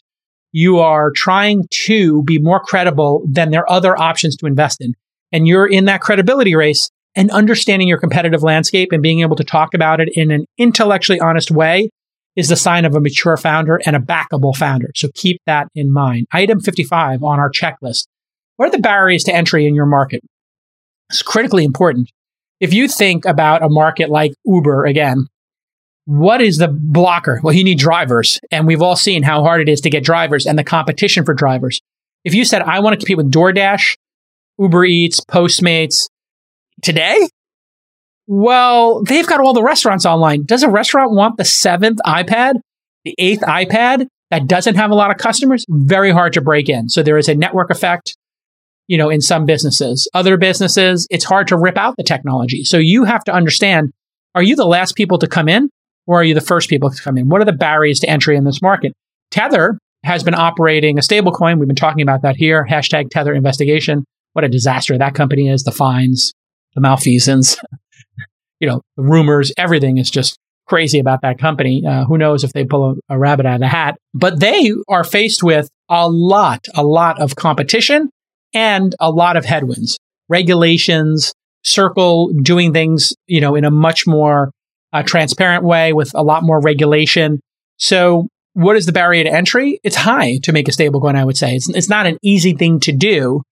[0.53, 4.94] you are trying to be more credible than there are other options to invest in.
[5.33, 9.44] And you're in that credibility race and understanding your competitive landscape and being able to
[9.44, 11.90] talk about it in an intellectually honest way
[12.37, 14.90] is the sign of a mature founder and a backable founder.
[14.94, 16.26] So keep that in mind.
[16.33, 18.07] Item 55 on our checklist.
[18.57, 20.20] What are the barriers to entry in your market?
[21.11, 22.11] It's critically important.
[22.61, 25.27] If you think about a market like Uber again,
[26.05, 27.40] what is the blocker?
[27.42, 28.40] Well, you need drivers.
[28.51, 31.35] And we've all seen how hard it is to get drivers and the competition for
[31.35, 31.81] drivers.
[32.25, 33.94] If you said, I want to compete with DoorDash
[34.59, 36.09] Uber Eats, Postmates.
[36.83, 37.29] Today?
[38.27, 40.44] Well, they've got all the restaurants online.
[40.44, 42.55] Does a restaurant want the seventh iPad,
[43.05, 45.64] the eighth iPad that doesn't have a lot of customers?
[45.68, 46.88] Very hard to break in.
[46.88, 48.16] So there is a network effect,
[48.90, 50.11] you know, in some businesses.
[50.14, 52.64] Other businesses, it's hard to rip out the technology.
[52.64, 53.92] So you have to understand,
[54.35, 55.70] are you the last people to come in
[56.09, 57.29] or are you the first people to come in?
[57.29, 58.92] What are the barriers to entry in this market?
[59.31, 61.61] Tether has been operating a stablecoin.
[61.61, 62.66] We've been talking about that here.
[62.68, 64.05] Hashtag Tether investigation.
[64.33, 65.62] What a disaster that company is.
[65.62, 66.33] The fines,
[66.74, 67.59] the malfeasance,
[68.59, 71.87] you know, the rumors, everything is just crazy about that company.
[71.87, 73.98] Uh, who knows if they pull a, a rabbit out of the hat?
[74.14, 78.11] But they are faced with a lot, a lot of competition
[78.54, 81.32] and a lot of headwinds, regulations,
[81.62, 84.50] Circle doing things, you know, in a much more
[84.94, 87.38] uh, transparent way with a lot more regulation.
[87.76, 89.78] So what is the barrier to entry?
[89.84, 91.54] It's high to make a stablecoin, I would say.
[91.56, 93.42] It's, it's not an easy thing to do.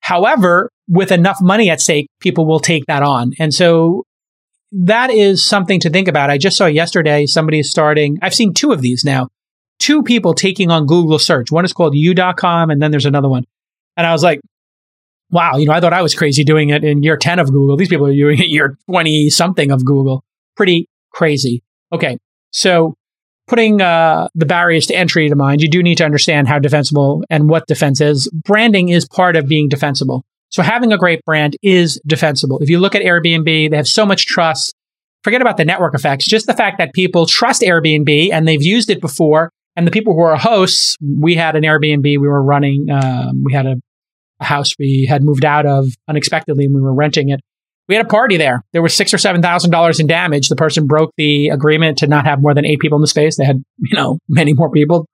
[0.00, 3.32] However, with enough money at stake, people will take that on.
[3.38, 4.04] And so
[4.72, 6.28] that is something to think about.
[6.28, 9.28] I just saw yesterday somebody starting, I've seen two of these now,
[9.78, 11.50] two people taking on Google search.
[11.50, 13.44] One is called you.com and then there's another one.
[13.96, 14.40] And I was like,
[15.30, 17.76] wow, you know, I thought I was crazy doing it in year 10 of Google.
[17.76, 20.24] These people are doing it year 20 something of Google.
[20.56, 21.62] Pretty crazy.
[21.92, 22.18] Okay.
[22.50, 22.94] So
[23.46, 27.24] putting uh, the barriers to entry to mind, you do need to understand how defensible
[27.30, 28.30] and what defense is.
[28.32, 30.24] Branding is part of being defensible.
[30.48, 32.58] So having a great brand is defensible.
[32.60, 34.74] If you look at Airbnb, they have so much trust.
[35.22, 38.90] Forget about the network effects, just the fact that people trust Airbnb and they've used
[38.90, 39.50] it before.
[39.74, 42.86] And the people who are hosts, we had an Airbnb we were running.
[42.90, 43.76] Um, we had a,
[44.40, 47.40] a house we had moved out of unexpectedly and we were renting it
[47.88, 48.62] we had a party there.
[48.72, 50.48] There was six or seven thousand dollars in damage.
[50.48, 53.36] The person broke the agreement to not have more than eight people in the space.
[53.36, 55.06] They had, you know, many more people.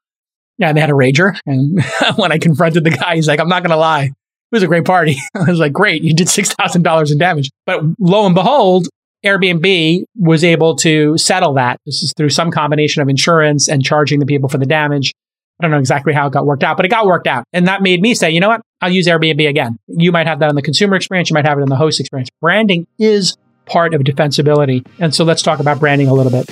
[0.58, 1.38] Yeah, they had a rager.
[1.46, 1.82] And
[2.16, 4.12] when I confronted the guy, he's like, "I'm not to lie, it
[4.50, 7.50] was a great party." I was like, "Great, you did six thousand dollars in damage."
[7.66, 8.88] But lo and behold,
[9.24, 11.78] Airbnb was able to settle that.
[11.84, 15.12] This is through some combination of insurance and charging the people for the damage.
[15.60, 17.44] I don't know exactly how it got worked out, but it got worked out.
[17.52, 18.62] And that made me say, you know what?
[18.82, 19.78] I'll use Airbnb again.
[19.86, 21.30] You might have that on the consumer experience.
[21.30, 22.28] You might have it in the host experience.
[22.40, 24.84] Branding is part of defensibility.
[24.98, 26.50] And so let's talk about branding a little bit.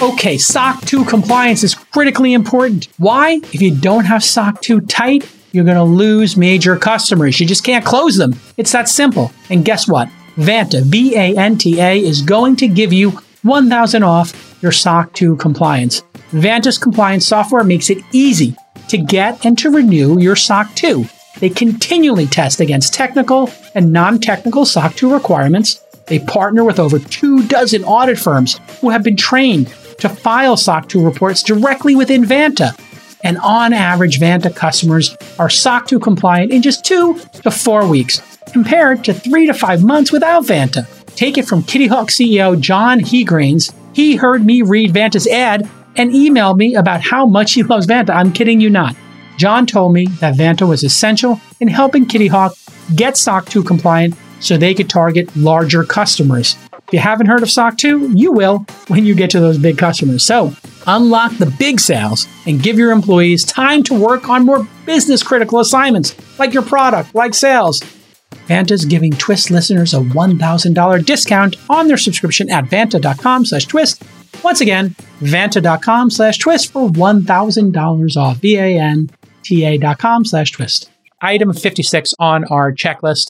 [0.00, 2.88] Okay, SOC 2 compliance is critically important.
[2.98, 3.40] Why?
[3.52, 7.38] If you don't have SOC 2 tight, you're going to lose major customers.
[7.40, 8.34] You just can't close them.
[8.56, 9.32] It's that simple.
[9.50, 10.08] And guess what?
[10.36, 13.10] Vanta, V A N T A, is going to give you
[13.42, 16.02] 1000 off your SOC 2 compliance.
[16.30, 18.56] Vanta's compliance software makes it easy
[18.92, 21.06] to get and to renew your SOC 2.
[21.40, 25.82] They continually test against technical and non technical SOC 2 requirements.
[26.06, 30.90] They partner with over two dozen audit firms who have been trained to file SOC
[30.90, 32.78] 2 reports directly within Vanta.
[33.24, 38.20] And on average, Vanta customers are SOC 2 compliant in just two to four weeks,
[38.52, 40.86] compared to three to five months without Vanta.
[41.16, 43.72] Take it from Kitty Hawk CEO John Hegrains.
[43.94, 48.10] He heard me read Vanta's ad and emailed me about how much he loves Vanta.
[48.10, 48.96] I'm kidding you not.
[49.36, 52.54] John told me that Vanta was essential in helping Kitty Hawk
[52.94, 56.56] get SOC 2 compliant so they could target larger customers.
[56.72, 59.78] If you haven't heard of SOC 2, you will when you get to those big
[59.78, 60.24] customers.
[60.24, 60.54] So
[60.86, 65.60] unlock the big sales and give your employees time to work on more business critical
[65.60, 67.80] assignments like your product, like sales.
[68.48, 74.02] Vanta's giving Twist listeners a $1,000 discount on their subscription at vanta.com slash twist
[74.42, 74.90] once again,
[75.20, 78.36] vanta.com slash twist for $1,000 off.
[78.38, 80.90] V-A-N-T-A dot com slash twist.
[81.20, 83.28] Item 56 on our checklist.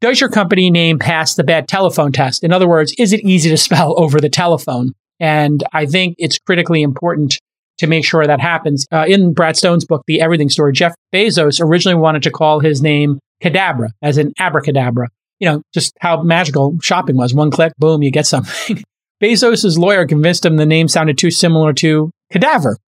[0.00, 2.44] Does your company name pass the bad telephone test?
[2.44, 4.92] In other words, is it easy to spell over the telephone?
[5.20, 7.38] And I think it's critically important
[7.78, 8.86] to make sure that happens.
[8.92, 12.82] Uh, in Brad Stone's book, The Everything Store, Jeff Bezos originally wanted to call his
[12.82, 15.08] name Cadabra, as in abracadabra.
[15.40, 17.34] You know, just how magical shopping was.
[17.34, 18.82] One click, boom, you get something.
[19.22, 22.78] Bezos' lawyer convinced him the name sounded too similar to cadaver,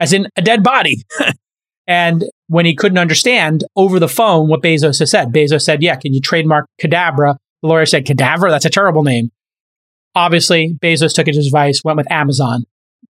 [0.00, 1.02] as in a dead body.
[1.86, 5.96] and when he couldn't understand over the phone what Bezos had said, Bezos said, Yeah,
[5.96, 7.36] can you trademark cadabra?
[7.62, 8.50] The lawyer said, Cadaver?
[8.50, 9.30] That's a terrible name.
[10.14, 12.64] Obviously, Bezos took his advice, went with Amazon.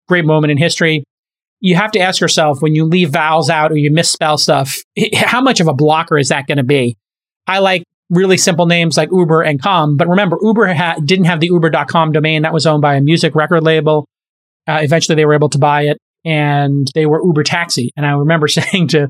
[0.09, 1.05] Great moment in history.
[1.61, 4.78] You have to ask yourself when you leave vowels out or you misspell stuff,
[5.14, 6.97] how much of a blocker is that going to be?
[7.47, 9.96] I like really simple names like Uber and Calm.
[9.96, 13.34] But remember, Uber ha- didn't have the Uber.com domain that was owned by a music
[13.34, 14.09] record label.
[14.66, 17.90] Uh, eventually, they were able to buy it, and they were Uber Taxi.
[17.96, 19.09] And I remember saying to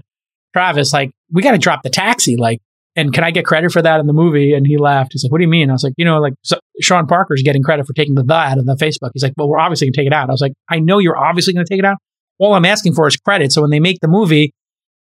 [0.53, 2.61] Travis, like, we got to drop the taxi, like,
[2.97, 4.55] and can I get credit for that in the movie?
[4.55, 5.13] And he laughed.
[5.13, 7.43] He's like, "What do you mean?" I was like, "You know, like so Sean Parker's
[7.43, 9.87] getting credit for taking the the out of the Facebook." He's like, "Well, we're obviously
[9.87, 11.99] gonna take it out." I was like, "I know you're obviously gonna take it out.
[12.39, 13.53] All I'm asking for is credit.
[13.53, 14.55] So when they make the movie,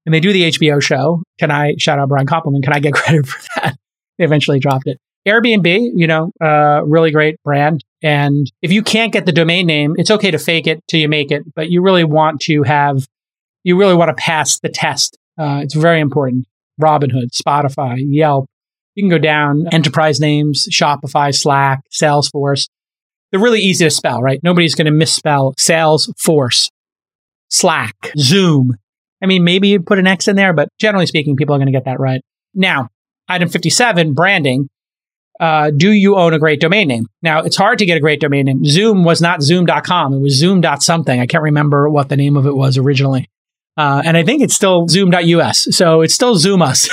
[0.07, 1.21] and they do the HBO show.
[1.37, 2.63] Can I shout out Brian Koppelman?
[2.63, 3.75] Can I get credit for that?
[4.17, 4.99] they eventually dropped it.
[5.27, 7.83] Airbnb, you know, uh, really great brand.
[8.01, 11.09] And if you can't get the domain name, it's okay to fake it till you
[11.09, 13.05] make it, but you really want to have,
[13.65, 15.17] you really want to pass the test.
[15.37, 16.45] Uh, it's very important.
[16.81, 18.47] Robinhood, Spotify, Yelp.
[18.95, 22.69] You can go down enterprise names, Shopify, Slack, Salesforce.
[23.31, 24.39] They're really easy to spell, right?
[24.41, 26.69] Nobody's going to misspell Salesforce,
[27.49, 28.77] Slack, Zoom.
[29.21, 31.67] I mean, maybe you put an X in there, but generally speaking, people are going
[31.67, 32.21] to get that right.
[32.53, 32.89] Now,
[33.27, 34.69] item 57, branding.
[35.39, 37.07] Uh, do you own a great domain name?
[37.21, 38.65] Now, it's hard to get a great domain name.
[38.65, 40.13] Zoom was not zoom.com.
[40.13, 41.19] It was zoom.something.
[41.19, 43.29] I can't remember what the name of it was originally.
[43.77, 45.67] Uh, and I think it's still zoom.us.
[45.75, 46.89] So it's still Zoom us,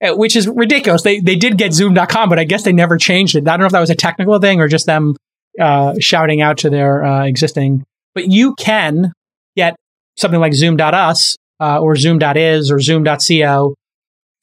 [0.00, 1.02] uh, which is ridiculous.
[1.02, 3.48] They, they did get zoom.com, but I guess they never changed it.
[3.48, 5.16] I don't know if that was a technical thing or just them
[5.58, 7.84] uh, shouting out to their uh, existing.
[8.14, 9.12] But you can
[9.56, 9.74] get
[10.20, 13.74] something like zoom.us uh, or zoom.is or zoom.co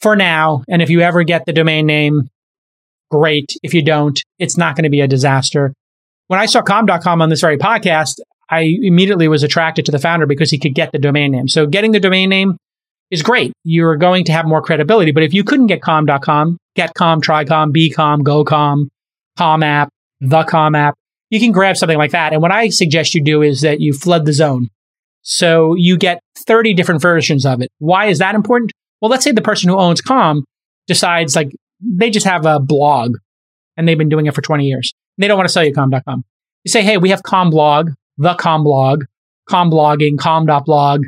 [0.01, 0.63] for now.
[0.67, 2.29] And if you ever get the domain name,
[3.09, 3.55] great.
[3.63, 5.73] If you don't, it's not going to be a disaster.
[6.27, 8.19] When I saw calm.com on this very podcast,
[8.49, 11.47] I immediately was attracted to the founder because he could get the domain name.
[11.47, 12.57] So getting the domain name
[13.11, 13.53] is great.
[13.63, 15.11] You're going to have more credibility.
[15.11, 18.87] But if you couldn't get calm.com, get calm, trycalm, bcom, gocalm,
[19.37, 20.95] calm app, the calm app,
[21.29, 22.33] you can grab something like that.
[22.33, 24.69] And what I suggest you do is that you flood the zone.
[25.29, 27.69] So you get 30 different versions of it.
[27.79, 28.71] Why is that important?
[29.01, 30.45] Well, let's say the person who owns calm
[30.87, 31.51] decides like
[31.81, 33.17] they just have a blog
[33.75, 34.93] and they've been doing it for 20 years.
[35.17, 36.23] They don't want to sell you calm.com.
[36.63, 39.03] You say, hey, we have calm blog, the calm blog,
[39.49, 41.03] calm blogging, calm.blog,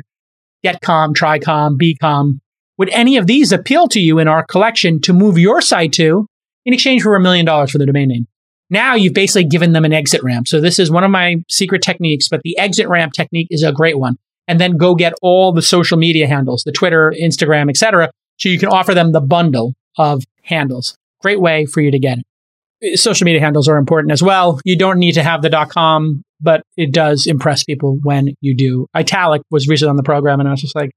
[0.62, 2.40] getcalm, trycalm, bcom.
[2.76, 6.26] Would any of these appeal to you in our collection to move your site to
[6.66, 8.26] in exchange for a million dollars for the domain name?
[8.70, 10.46] Now you've basically given them an exit ramp.
[10.48, 13.72] So this is one of my secret techniques, but the exit ramp technique is a
[13.72, 14.16] great one.
[14.46, 18.10] And then go get all the social media handles, the Twitter, Instagram, etc.
[18.38, 20.96] So you can offer them the bundle of handles.
[21.20, 22.98] Great way for you to get it.
[22.98, 24.58] Social media handles are important as well.
[24.64, 28.86] You don't need to have the .com, but it does impress people when you do.
[28.96, 30.90] Italic was recently on the program, and I was just like,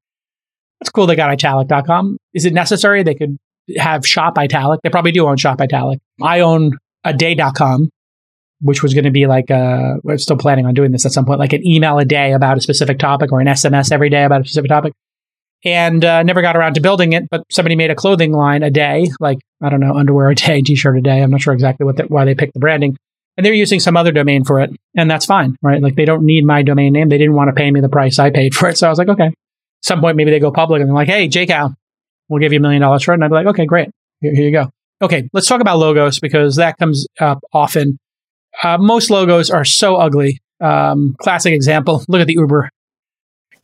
[0.80, 1.06] "That's cool.
[1.06, 2.18] They got italic.com.
[2.34, 3.04] Is it necessary?
[3.04, 3.38] They could
[3.78, 4.80] have Shop Italic.
[4.82, 6.00] They probably do own Shop Italic.
[6.22, 7.90] I own a day.com,
[8.62, 11.26] which was going to be like, uh, we're still planning on doing this at some
[11.26, 14.24] point, like an email a day about a specific topic or an SMS every day
[14.24, 14.94] about a specific topic
[15.66, 17.30] and uh, never got around to building it.
[17.30, 20.62] But somebody made a clothing line a day, like I don't know, underwear a day,
[20.66, 21.22] t-shirt a day.
[21.22, 22.98] I'm not sure exactly what the, why they picked the branding,
[23.38, 25.82] and they're using some other domain for it, and that's fine, right?
[25.82, 27.10] Like they don't need my domain name.
[27.10, 29.00] They didn't want to pay me the price I paid for it, so I was
[29.00, 29.32] like, okay.
[29.82, 31.76] Some point maybe they go public and they're like, hey, J Cal,
[32.30, 33.90] we'll give you a million dollars for it, and I'd be like, okay, great,
[34.22, 34.70] here, here you go.
[35.04, 38.00] Okay, let's talk about logos because that comes up often.
[38.64, 40.40] Uh, most logos are so ugly.
[40.62, 42.70] Um, classic example: look at the Uber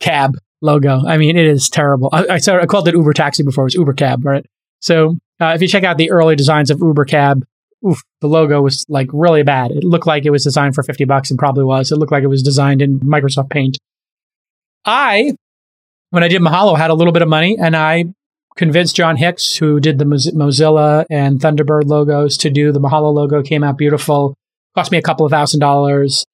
[0.00, 1.00] cab logo.
[1.06, 2.10] I mean, it is terrible.
[2.12, 4.44] I, I, I called it Uber Taxi before; it was Uber Cab, right?
[4.80, 7.42] So uh, if you check out the early designs of Uber Cab,
[7.88, 9.70] oof, the logo was like really bad.
[9.70, 11.90] It looked like it was designed for fifty bucks, and probably was.
[11.90, 13.78] It looked like it was designed in Microsoft Paint.
[14.84, 15.32] I,
[16.10, 18.12] when I did Mahalo, had a little bit of money, and I
[18.56, 23.42] convinced Jon Hicks, who did the Mozilla and Thunderbird logos, to do the Mahalo logo.
[23.42, 24.34] Came out beautiful.
[24.74, 26.24] Cost me a couple of thousand dollars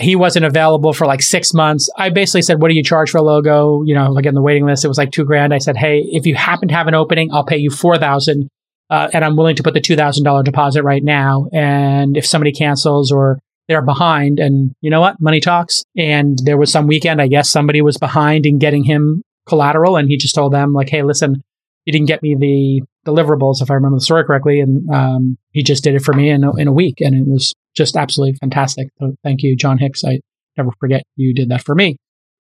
[0.00, 1.90] he wasn't available for like six months.
[1.96, 3.82] I basically said, what do you charge for a logo?
[3.82, 5.52] You know, like in the waiting list, it was like two grand.
[5.52, 8.48] I said, Hey, if you happen to have an opening, I'll pay you 4000
[8.88, 11.46] uh, and I'm willing to put the $2,000 deposit right now.
[11.52, 13.38] And if somebody cancels or
[13.68, 15.20] they're behind and you know what?
[15.20, 15.84] Money talks.
[15.96, 19.96] And there was some weekend, I guess somebody was behind in getting him collateral.
[19.96, 21.42] And he just told them like, Hey, listen,
[21.90, 24.60] you didn't get me the deliverables, if I remember the story correctly.
[24.60, 27.00] And um, he just did it for me in a, in a week.
[27.00, 28.88] And it was just absolutely fantastic.
[29.00, 30.04] So thank you, Jon Hicks.
[30.04, 30.20] I
[30.56, 31.96] never forget you did that for me.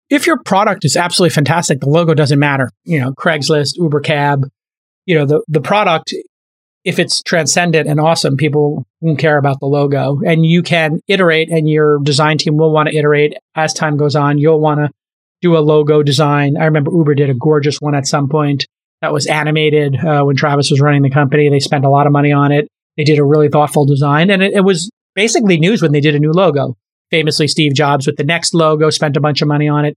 [0.09, 2.69] If your product is absolutely fantastic, the logo doesn't matter.
[2.83, 4.47] You know, Craigslist, Uber Cab,
[5.05, 6.13] you know, the, the product,
[6.83, 10.19] if it's transcendent and awesome, people won't care about the logo.
[10.25, 14.15] And you can iterate, and your design team will want to iterate as time goes
[14.15, 14.37] on.
[14.37, 14.89] You'll want to
[15.41, 16.55] do a logo design.
[16.59, 18.67] I remember Uber did a gorgeous one at some point
[19.01, 21.49] that was animated uh, when Travis was running the company.
[21.49, 22.67] They spent a lot of money on it.
[22.97, 26.15] They did a really thoughtful design, and it, it was basically news when they did
[26.15, 26.75] a new logo.
[27.11, 29.95] Famously, Steve Jobs with the NeXT logo spent a bunch of money on it.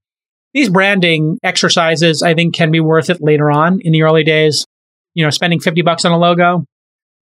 [0.54, 3.80] These branding exercises, I think, can be worth it later on.
[3.82, 4.66] In the early days,
[5.14, 6.64] you know, spending 50 bucks on a logo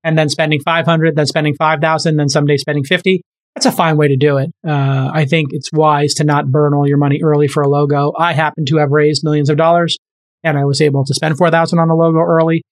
[0.05, 3.23] and then spending 500, then spending 5,000, then someday spending 50.
[3.55, 4.51] That's a fine way to do it.
[4.67, 8.13] Uh, I think it's wise to not burn all your money early for a logo.
[8.17, 9.99] I happen to have raised millions of dollars
[10.43, 12.63] and I was able to spend 4,000 on a logo early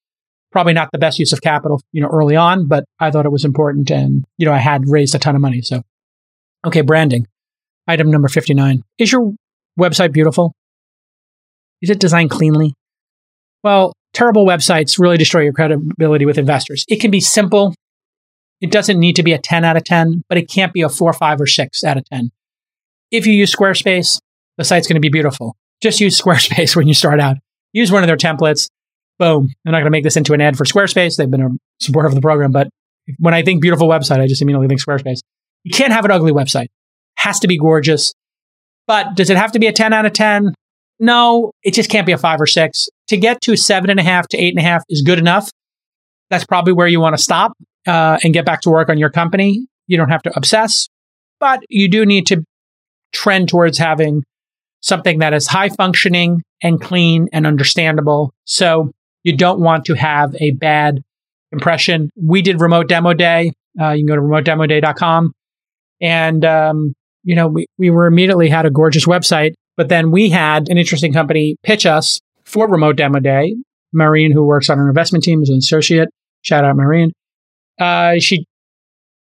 [0.51, 3.33] probably not the best use of capital, you know, early on, but I thought it
[3.33, 5.63] was important and, you know, I had raised a ton of money.
[5.63, 5.83] So,
[6.67, 7.27] okay, branding.
[7.87, 8.83] Item number 59.
[8.99, 9.33] Is your
[9.79, 10.53] website beautiful?
[11.81, 12.75] Is it designed cleanly?
[13.63, 16.85] Well, terrible websites really destroy your credibility with investors.
[16.89, 17.75] It can be simple.
[18.61, 20.89] It doesn't need to be a 10 out of 10, but it can't be a
[20.89, 22.31] 4, 5, or 6 out of 10.
[23.11, 24.19] If you use Squarespace,
[24.57, 25.57] the site's going to be beautiful.
[25.81, 27.37] Just use Squarespace when you start out.
[27.79, 28.69] Use one of their templates.
[29.21, 29.49] Boom.
[29.65, 31.17] I'm not going to make this into an ad for Squarespace.
[31.17, 31.51] They've been a
[31.81, 32.69] supporter of the program, but
[33.19, 35.21] when I think beautiful website, I just immediately think Squarespace.
[35.63, 36.67] You can't have an ugly website.
[37.19, 38.15] Has to be gorgeous.
[38.89, 40.55] But does it have to be a 10 out of 10?
[40.99, 42.89] No, it just can't be a five or six.
[43.09, 45.49] To get to seven and a half to eight and a half is good enough.
[46.31, 47.53] That's probably where you want to stop
[47.87, 49.69] uh, and get back to work on your company.
[49.87, 50.89] You don't have to obsess,
[51.39, 52.43] but you do need to
[53.13, 54.25] trend towards having
[54.81, 58.33] something that is high functioning and clean and understandable.
[58.45, 58.93] So
[59.25, 61.03] you don't want to have a bad
[61.53, 62.11] impression.
[62.17, 63.53] We did remote demo day.
[63.81, 65.33] Uh, you can go to remotedemoday.com.
[66.01, 70.31] And, um, you know, we, we were immediately had a gorgeous website, but then we
[70.31, 73.55] had an interesting company pitch us for remote demo day.
[73.93, 76.09] Maureen, who works on our investment team, is an associate.
[76.43, 77.13] Shout out, Maureen.
[77.81, 78.45] Uh, she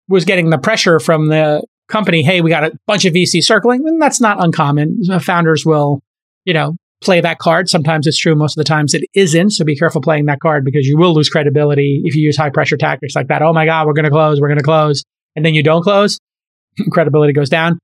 [0.09, 2.23] was getting the pressure from the company.
[2.23, 3.83] Hey, we got a bunch of VC circling.
[3.87, 5.03] And that's not uncommon.
[5.21, 6.01] Founders will,
[6.45, 7.69] you know, play that card.
[7.69, 8.35] Sometimes it's true.
[8.35, 9.51] Most of the times it isn't.
[9.51, 12.51] So be careful playing that card because you will lose credibility if you use high
[12.51, 13.43] pressure tactics like that.
[13.43, 14.41] Oh my God, we're going to close.
[14.41, 15.05] We're going to close.
[15.37, 16.19] And then you don't close.
[16.91, 17.79] credibility goes down.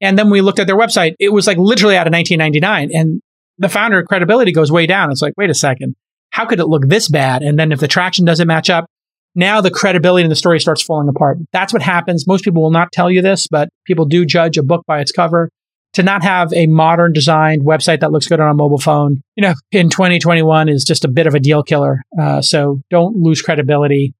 [0.00, 1.14] And then we looked at their website.
[1.18, 3.20] It was like literally out of 1999 and
[3.58, 5.10] the founder credibility goes way down.
[5.10, 5.94] It's like, wait a second.
[6.30, 7.42] How could it look this bad?
[7.42, 8.86] And then if the traction doesn't match up,
[9.34, 11.38] now the credibility in the story starts falling apart.
[11.52, 12.26] That's what happens.
[12.26, 15.12] Most people will not tell you this, but people do judge a book by its
[15.12, 15.50] cover
[15.92, 19.42] to not have a modern designed website that looks good on a mobile phone, you
[19.42, 22.02] know, in 2021 is just a bit of a deal killer.
[22.20, 24.14] Uh, so don't lose credibility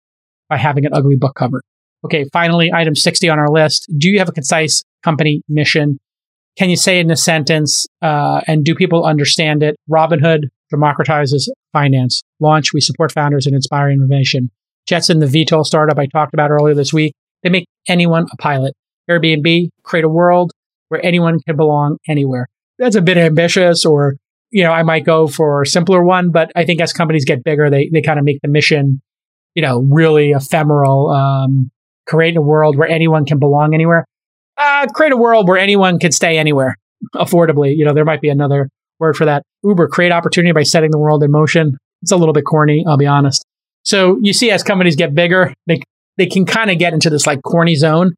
[0.49, 1.63] by having an ugly book cover.
[2.05, 3.91] Okay, finally, item 60 on our list.
[3.97, 5.99] Do you have a concise company mission?
[6.59, 7.87] Can you say it in a sentence?
[8.03, 9.77] Uh, and do people understand it?
[9.89, 12.23] Robinhood democratizes finance.
[12.41, 14.51] Launch, we support founders and inspire innovation.
[14.87, 18.75] Jetson, the VTOL startup I talked about earlier this week, they make anyone a pilot.
[19.09, 20.53] Airbnb, create a world
[20.89, 22.49] where anyone can belong anywhere.
[22.79, 24.17] That's a bit ambitious or,
[24.51, 27.45] you know, I might go for a simpler one, but I think as companies get
[27.45, 29.01] bigger, they, they kind of make the mission,
[29.55, 31.11] you know, really ephemeral.
[31.11, 31.71] Um,
[32.07, 34.05] create a world where anyone can belong anywhere.
[34.57, 36.77] Uh, create a world where anyone can stay anywhere
[37.15, 37.75] affordably.
[37.77, 38.69] You know, there might be another
[38.99, 39.43] word for that.
[39.63, 41.77] Uber, create opportunity by setting the world in motion.
[42.03, 43.45] It's a little bit corny, I'll be honest.
[43.85, 45.81] So you see, as companies get bigger, they,
[46.17, 48.15] they can kind of get into this like corny zone.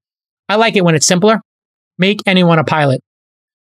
[0.49, 1.41] I like it when it's simpler
[1.99, 3.01] make anyone a pilot.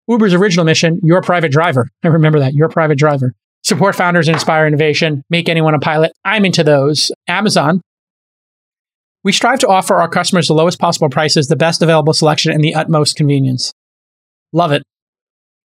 [0.09, 1.89] Uber's original mission, your private driver.
[2.05, 3.33] I remember that, your private driver.
[3.63, 6.13] Support founders and inspire innovation, make anyone a pilot.
[6.25, 7.13] I'm into those.
[7.29, 7.81] Amazon.
[9.23, 12.65] We strive to offer our customers the lowest possible prices, the best available selection, and
[12.65, 13.71] the utmost convenience.
[14.55, 14.83] Love it.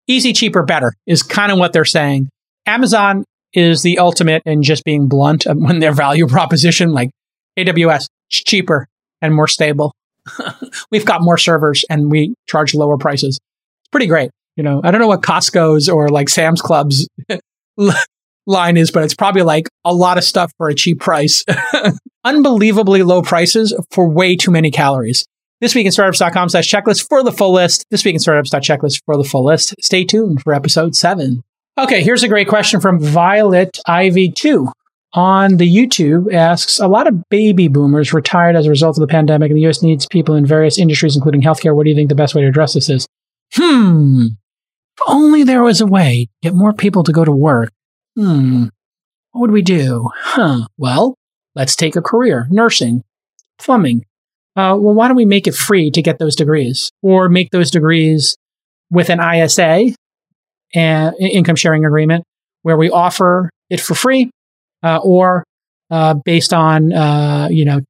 [0.07, 2.29] Easy, cheaper, better is kind of what they're saying.
[2.65, 3.23] Amazon
[3.55, 7.09] is the ultimate in just being blunt when their value proposition, like
[7.57, 8.87] AWS, cheaper
[9.21, 9.93] and more stable.
[10.91, 13.37] we've got more servers and we charge lower prices.
[13.37, 14.31] It's pretty great.
[14.55, 17.07] You know, I don't know what Costco's or like Sam's Club's
[18.47, 21.43] line is, but it's probably like a lot of stuff for a cheap price.
[22.23, 25.25] Unbelievably low prices for way too many calories.
[25.61, 27.85] This week in startups.com slash checklist for the full list.
[27.89, 29.75] This week in startups.checklist for the full list.
[29.81, 31.43] Stay tuned for episode seven.
[31.77, 34.71] Okay, here's a great question from Violet Ivy 2
[35.11, 39.11] on the YouTube asks a lot of baby boomers retired as a result of the
[39.11, 39.81] pandemic, and the U.S.
[39.81, 41.75] needs people in various industries, including healthcare.
[41.75, 43.05] What do you think the best way to address this is?
[43.53, 44.27] Hmm.
[44.97, 47.73] If only there was a way to get more people to go to work.
[48.15, 48.67] Hmm.
[49.31, 50.09] What would we do?
[50.15, 50.67] Huh.
[50.77, 51.17] Well,
[51.55, 53.03] let's take a career nursing,
[53.59, 54.05] plumbing.
[54.55, 57.69] Uh, well, why don't we make it free to get those degrees or make those
[57.69, 58.37] degrees
[58.89, 59.93] with an ISA,
[60.75, 62.23] and income sharing agreement,
[62.61, 64.29] where we offer it for free
[64.83, 65.43] uh, or
[65.89, 67.81] uh, based on uh, you know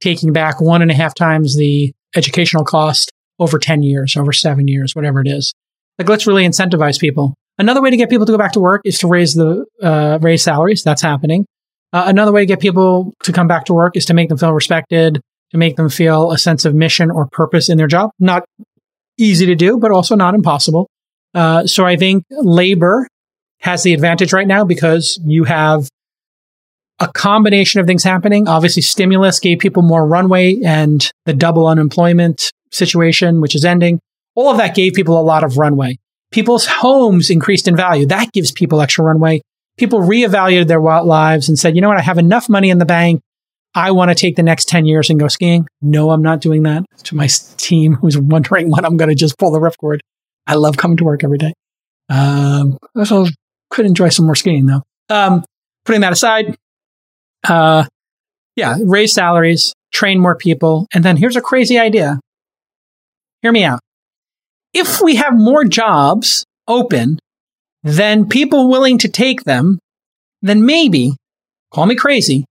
[0.00, 4.68] taking back one and a half times the educational cost over 10 years, over seven
[4.68, 5.52] years, whatever it is.
[5.98, 7.34] Like, let's really incentivize people.
[7.58, 10.18] Another way to get people to go back to work is to raise the uh,
[10.20, 10.82] raise salaries.
[10.82, 11.46] That's happening.
[11.92, 14.38] Uh, another way to get people to come back to work is to make them
[14.38, 15.20] feel respected,
[15.50, 18.10] to make them feel a sense of mission or purpose in their job.
[18.18, 18.44] Not
[19.18, 20.88] easy to do, but also not impossible.
[21.34, 23.08] Uh, so I think labor
[23.60, 25.88] has the advantage right now because you have
[27.00, 28.48] a combination of things happening.
[28.48, 34.00] Obviously, stimulus gave people more runway and the double unemployment situation, which is ending.
[34.34, 35.98] All of that gave people a lot of runway.
[36.30, 38.06] People's homes increased in value.
[38.06, 39.42] That gives people extra runway.
[39.78, 41.98] People reevaluated their lives and said, you know what?
[41.98, 43.20] I have enough money in the bank.
[43.74, 45.66] I want to take the next 10 years and go skiing.
[45.80, 46.84] No, I'm not doing that.
[47.04, 47.26] To my
[47.56, 50.00] team who's wondering when I'm going to just pull the ripcord.
[50.46, 51.52] I love coming to work every day.
[52.08, 53.26] Um, so
[53.70, 54.82] Could enjoy some more skiing though.
[55.08, 55.44] Um,
[55.86, 56.56] putting that aside,
[57.48, 57.84] uh,
[58.54, 60.86] yeah, raise salaries, train more people.
[60.92, 62.20] And then here's a crazy idea.
[63.40, 63.80] Hear me out.
[64.74, 67.18] If we have more jobs open
[67.82, 69.78] than people willing to take them,
[70.42, 71.16] then maybe,
[71.72, 72.44] call me crazy,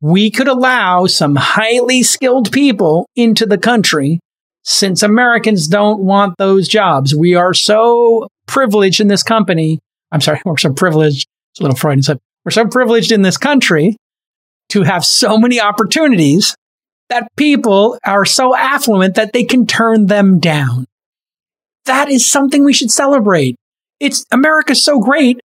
[0.00, 4.20] we could allow some highly skilled people into the country
[4.64, 7.14] since Americans don't want those jobs.
[7.14, 9.78] We are so privileged in this company.
[10.10, 11.26] I'm sorry, we're so privileged.
[11.52, 12.18] It's a little Freudian stuff.
[12.44, 13.96] We're so privileged in this country
[14.70, 16.56] to have so many opportunities
[17.10, 20.86] that people are so affluent that they can turn them down.
[21.84, 23.56] That is something we should celebrate.
[24.00, 25.38] It's America's so great.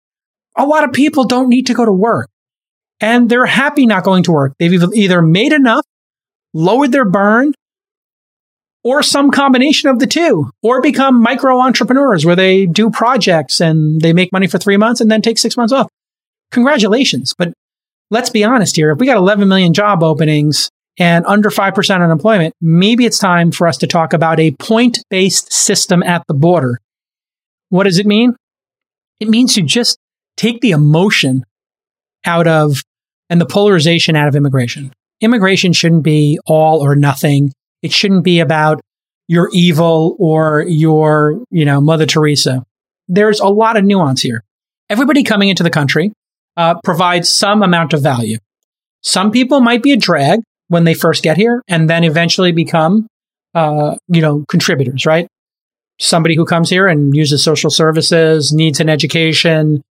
[0.56, 2.28] A lot of people don't need to go to work
[3.00, 4.54] and they're happy not going to work.
[4.58, 5.84] They've either made enough,
[6.52, 7.54] lowered their burn,
[8.82, 14.00] or some combination of the two, or become micro entrepreneurs where they do projects and
[14.00, 15.88] they make money for three months and then take six months off.
[16.50, 17.34] Congratulations.
[17.36, 17.52] But
[18.10, 18.90] let's be honest here.
[18.90, 23.66] If we got 11 million job openings and under 5% unemployment, maybe it's time for
[23.66, 26.78] us to talk about a point based system at the border.
[27.68, 28.34] What does it mean?
[29.20, 29.98] It means to just
[30.36, 31.44] take the emotion
[32.24, 32.82] out of
[33.28, 34.92] and the polarization out of immigration.
[35.20, 37.52] Immigration shouldn't be all or nothing.
[37.82, 38.80] It shouldn't be about
[39.28, 42.64] you're evil or you're, you know, Mother Teresa.
[43.08, 44.42] There's a lot of nuance here.
[44.88, 46.12] Everybody coming into the country
[46.56, 48.38] uh, provides some amount of value.
[49.02, 53.06] Some people might be a drag when they first get here and then eventually become,
[53.54, 55.26] uh, you know, contributors, right?
[56.00, 59.82] Somebody who comes here and uses social services, needs an education,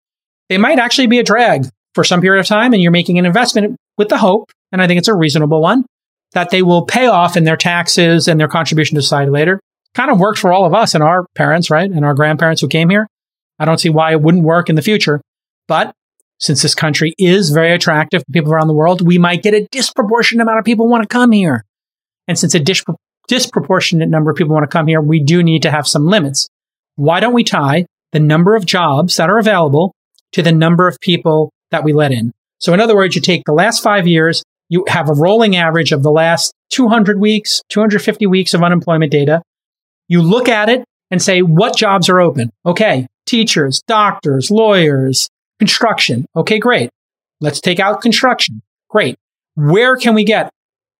[0.49, 3.25] they might actually be a drag for some period of time and you're making an
[3.25, 5.85] investment with the hope, and I think it's a reasonable one,
[6.33, 9.59] that they will pay off in their taxes and their contribution to society later.
[9.95, 11.89] Kind of works for all of us and our parents, right?
[11.89, 13.07] And our grandparents who came here.
[13.57, 15.21] I don't see why it wouldn't work in the future.
[15.67, 15.93] But
[16.39, 19.67] since this country is very attractive to people around the world, we might get a
[19.71, 21.65] disproportionate amount of people want to come here.
[22.27, 22.95] And since a dispro-
[23.27, 26.47] disproportionate number of people want to come here, we do need to have some limits.
[26.95, 29.93] Why don't we tie the number of jobs that are available
[30.33, 32.31] to the number of people that we let in?
[32.59, 35.91] So in other words, you take the last five years, you have a rolling average
[35.91, 39.41] of the last 200 weeks, 250 weeks of unemployment data.
[40.07, 42.51] You look at it and say, what jobs are open?
[42.65, 43.07] Okay.
[43.25, 46.25] Teachers, doctors, lawyers, construction.
[46.35, 46.89] Okay, great.
[47.41, 48.61] Let's take out construction.
[48.89, 49.15] Great.
[49.55, 50.51] Where can we get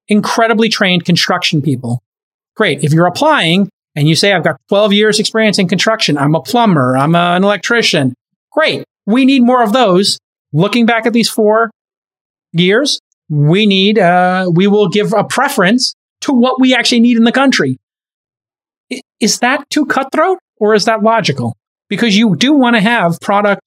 [0.08, 2.02] incredibly trained construction people?
[2.56, 2.84] Great.
[2.84, 6.42] If you're applying and you say, I've got 12 years experience in construction, I'm a
[6.42, 8.14] plumber, I'm a, an electrician.
[8.52, 8.84] Great.
[9.06, 10.20] We need more of those.
[10.52, 11.70] Looking back at these four
[12.54, 13.00] years,
[13.30, 17.32] we need, uh, we will give a preference to what we actually need in the
[17.32, 17.78] country.
[19.20, 21.56] Is that too cutthroat or is that logical?
[21.90, 23.62] Because you do want to have product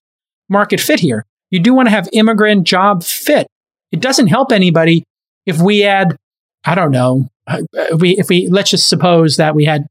[0.48, 1.24] market fit here.
[1.50, 3.46] You do want to have immigrant job fit.
[3.90, 5.04] It doesn't help anybody
[5.46, 6.16] if we add,
[6.64, 9.86] I don't know, uh, if we, if we, let's just suppose that we had,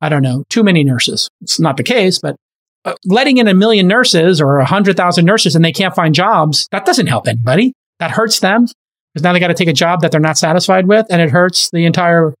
[0.00, 1.28] I don't know, too many nurses.
[1.42, 2.36] It's not the case, but
[2.84, 6.14] uh, letting in a million nurses or a hundred thousand nurses and they can't find
[6.14, 7.72] jobs, that doesn't help anybody.
[7.98, 8.66] That hurts them
[9.12, 11.30] because now they got to take a job that they're not satisfied with, and it
[11.30, 12.34] hurts the entire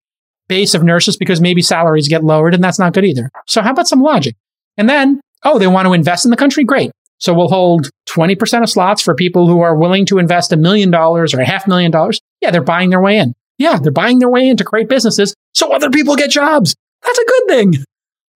[0.48, 3.30] base of nurses because maybe salaries get lowered, and that's not good either.
[3.46, 4.36] So how about some logic?
[4.76, 6.64] And then, oh, they want to invest in the country?
[6.64, 6.90] Great.
[7.18, 10.90] So we'll hold 20% of slots for people who are willing to invest a million
[10.90, 12.20] dollars or a half million dollars.
[12.40, 13.34] Yeah, they're buying their way in.
[13.58, 16.74] Yeah, they're buying their way in to create businesses so other people get jobs.
[17.02, 17.84] That's a good thing.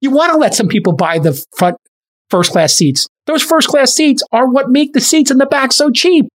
[0.02, 1.78] You want to let some people buy the front
[2.30, 3.08] first class seats.
[3.26, 6.28] Those first class seats are what make the seats in the back so cheap.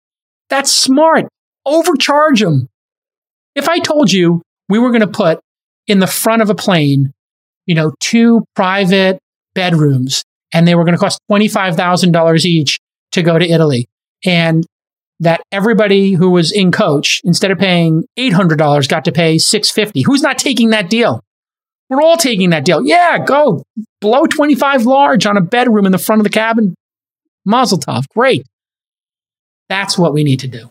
[0.49, 1.27] That's smart
[1.67, 2.69] overcharge them.
[3.55, 5.39] If I told you we were going to put
[5.85, 7.13] in the front of a plane,
[7.65, 9.19] you know, two private
[9.53, 12.79] bedrooms and they were going to cost $25,000 each
[13.11, 13.87] to go to Italy
[14.25, 14.65] and
[15.19, 20.03] that everybody who was in coach instead of paying $800 got to pay 650.
[20.03, 21.21] Who's not taking that deal?
[21.89, 22.85] We're all taking that deal.
[22.85, 23.63] Yeah, go
[24.01, 26.75] blow 25 large on a bedroom in the front of the cabin.
[27.45, 28.03] Mazel tov.
[28.09, 28.45] Great.
[29.69, 30.69] That's what we need to do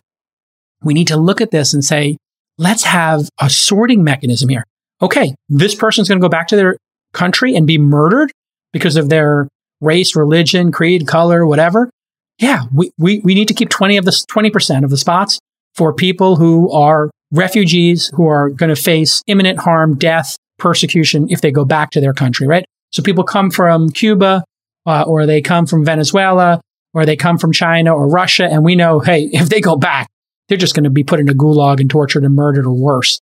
[0.87, 2.17] we need to look at this and say,
[2.59, 4.65] let's have a sorting mechanism here.
[5.03, 6.77] Okay, this person's going to go back to their
[7.13, 8.33] country and be murdered
[8.73, 9.49] because of their
[9.81, 11.91] race, religion, creed, color, whatever.
[12.39, 15.39] Yeah, we, we, we need to keep 20 of the 20% of the spots
[15.75, 21.41] for people who are refugees who are going to face imminent harm, death, persecution if
[21.41, 22.65] they go back to their country, right?
[22.91, 24.45] So people come from Cuba,
[24.87, 26.61] uh, or they come from Venezuela,
[26.95, 30.09] or they come from China or Russia, and we know, hey, if they go back,
[30.49, 33.21] they're just going to be put in a gulag and tortured and murdered or worse.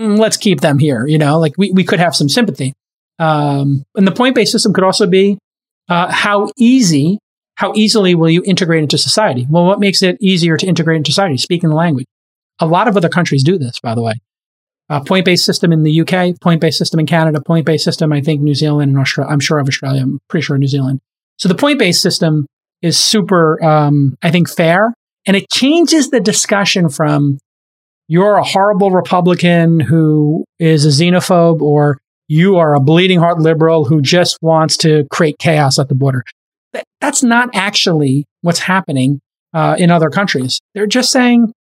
[0.00, 1.06] Mm, let's keep them here.
[1.06, 2.74] You know, like we, we could have some sympathy.
[3.18, 5.38] Um, and the point based system could also be
[5.88, 7.18] uh, how easy,
[7.56, 9.46] how easily will you integrate into society?
[9.48, 11.36] Well, what makes it easier to integrate into society?
[11.36, 12.06] Speaking the language.
[12.60, 14.14] A lot of other countries do this, by the way.
[14.90, 18.12] Uh, point based system in the UK, point based system in Canada, point based system,
[18.12, 19.30] I think New Zealand and Australia.
[19.30, 20.02] I'm sure of Australia.
[20.02, 21.00] I'm pretty sure New Zealand.
[21.36, 22.46] So the point based system
[22.80, 24.94] is super, um, I think, fair.
[25.26, 27.38] And it changes the discussion from
[28.08, 31.98] you're a horrible Republican who is a xenophobe or
[32.28, 36.24] you are a bleeding heart liberal who just wants to create chaos at the border.
[36.72, 39.20] That, that's not actually what's happening
[39.52, 40.60] uh, in other countries.
[40.74, 41.52] They're just saying,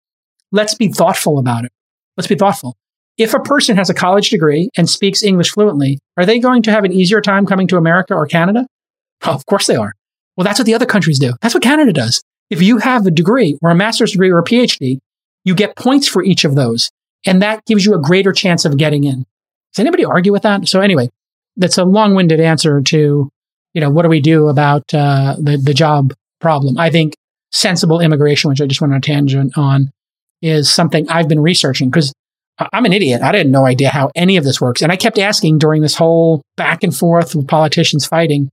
[0.52, 1.72] let's be thoughtful about it.
[2.16, 2.76] Let's be thoughtful.
[3.18, 6.72] If a person has a college degree and speaks English fluently, are they going to
[6.72, 8.68] have an easier time coming to America or Canada?
[9.26, 9.94] Oh, of course they are.
[10.36, 11.34] Well, that's what the other countries do.
[11.42, 12.22] That's what Canada does.
[12.50, 15.00] If you have a degree or a master's degree or a PhD,
[15.44, 16.90] you get points for each of those.
[17.26, 19.26] And that gives you a greater chance of getting in.
[19.74, 20.68] Does anybody argue with that?
[20.68, 21.10] So anyway,
[21.56, 23.30] that's a long-winded answer to,
[23.74, 26.78] you know, what do we do about uh, the the job problem?
[26.78, 27.16] I think
[27.52, 29.92] sensible immigration, which I just went on a tangent on,
[30.42, 32.14] is something I've been researching because
[32.74, 33.22] I'm an idiot.
[33.22, 35.96] I had no idea how any of this works, and I kept asking during this
[35.96, 38.50] whole back and forth with politicians fighting,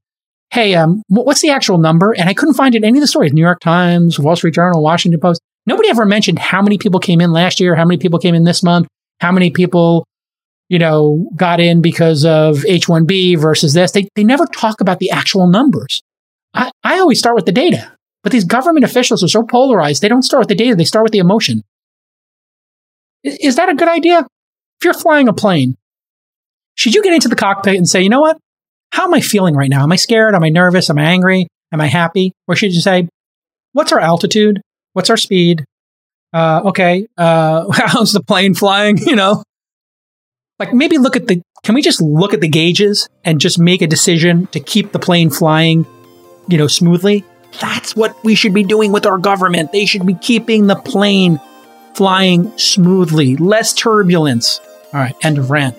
[0.54, 3.08] "Hey, um, what's the actual number?" And I couldn't find it in any of the
[3.08, 3.32] stories.
[3.32, 5.40] New York Times, Wall Street Journal, Washington Post.
[5.66, 8.44] Nobody ever mentioned how many people came in last year, how many people came in
[8.44, 8.86] this month,
[9.20, 10.06] how many people
[10.68, 13.92] you know, got in because of H1B versus this.
[13.92, 16.02] They, they never talk about the actual numbers.
[16.54, 17.92] I, I always start with the data,
[18.22, 20.02] but these government officials are so polarized.
[20.02, 20.76] They don't start with the data.
[20.76, 21.62] They start with the emotion.
[23.22, 24.20] Is, is that a good idea?
[24.80, 25.76] If you're flying a plane,
[26.76, 28.38] should you get into the cockpit and say, you know what?
[28.94, 29.82] How am I feeling right now?
[29.82, 30.36] Am I scared?
[30.36, 30.88] Am I nervous?
[30.88, 31.48] Am I angry?
[31.72, 32.30] Am I happy?
[32.46, 33.08] Or should you say,
[33.72, 34.60] what's our altitude?
[34.92, 35.64] What's our speed?
[36.32, 37.08] Uh, okay.
[37.18, 38.98] Uh, how's the plane flying?
[38.98, 39.42] You know,
[40.60, 43.82] like maybe look at the can we just look at the gauges and just make
[43.82, 45.86] a decision to keep the plane flying,
[46.46, 47.24] you know, smoothly?
[47.60, 49.72] That's what we should be doing with our government.
[49.72, 51.40] They should be keeping the plane
[51.96, 54.60] flying smoothly, less turbulence.
[54.92, 55.76] All right, end of rant.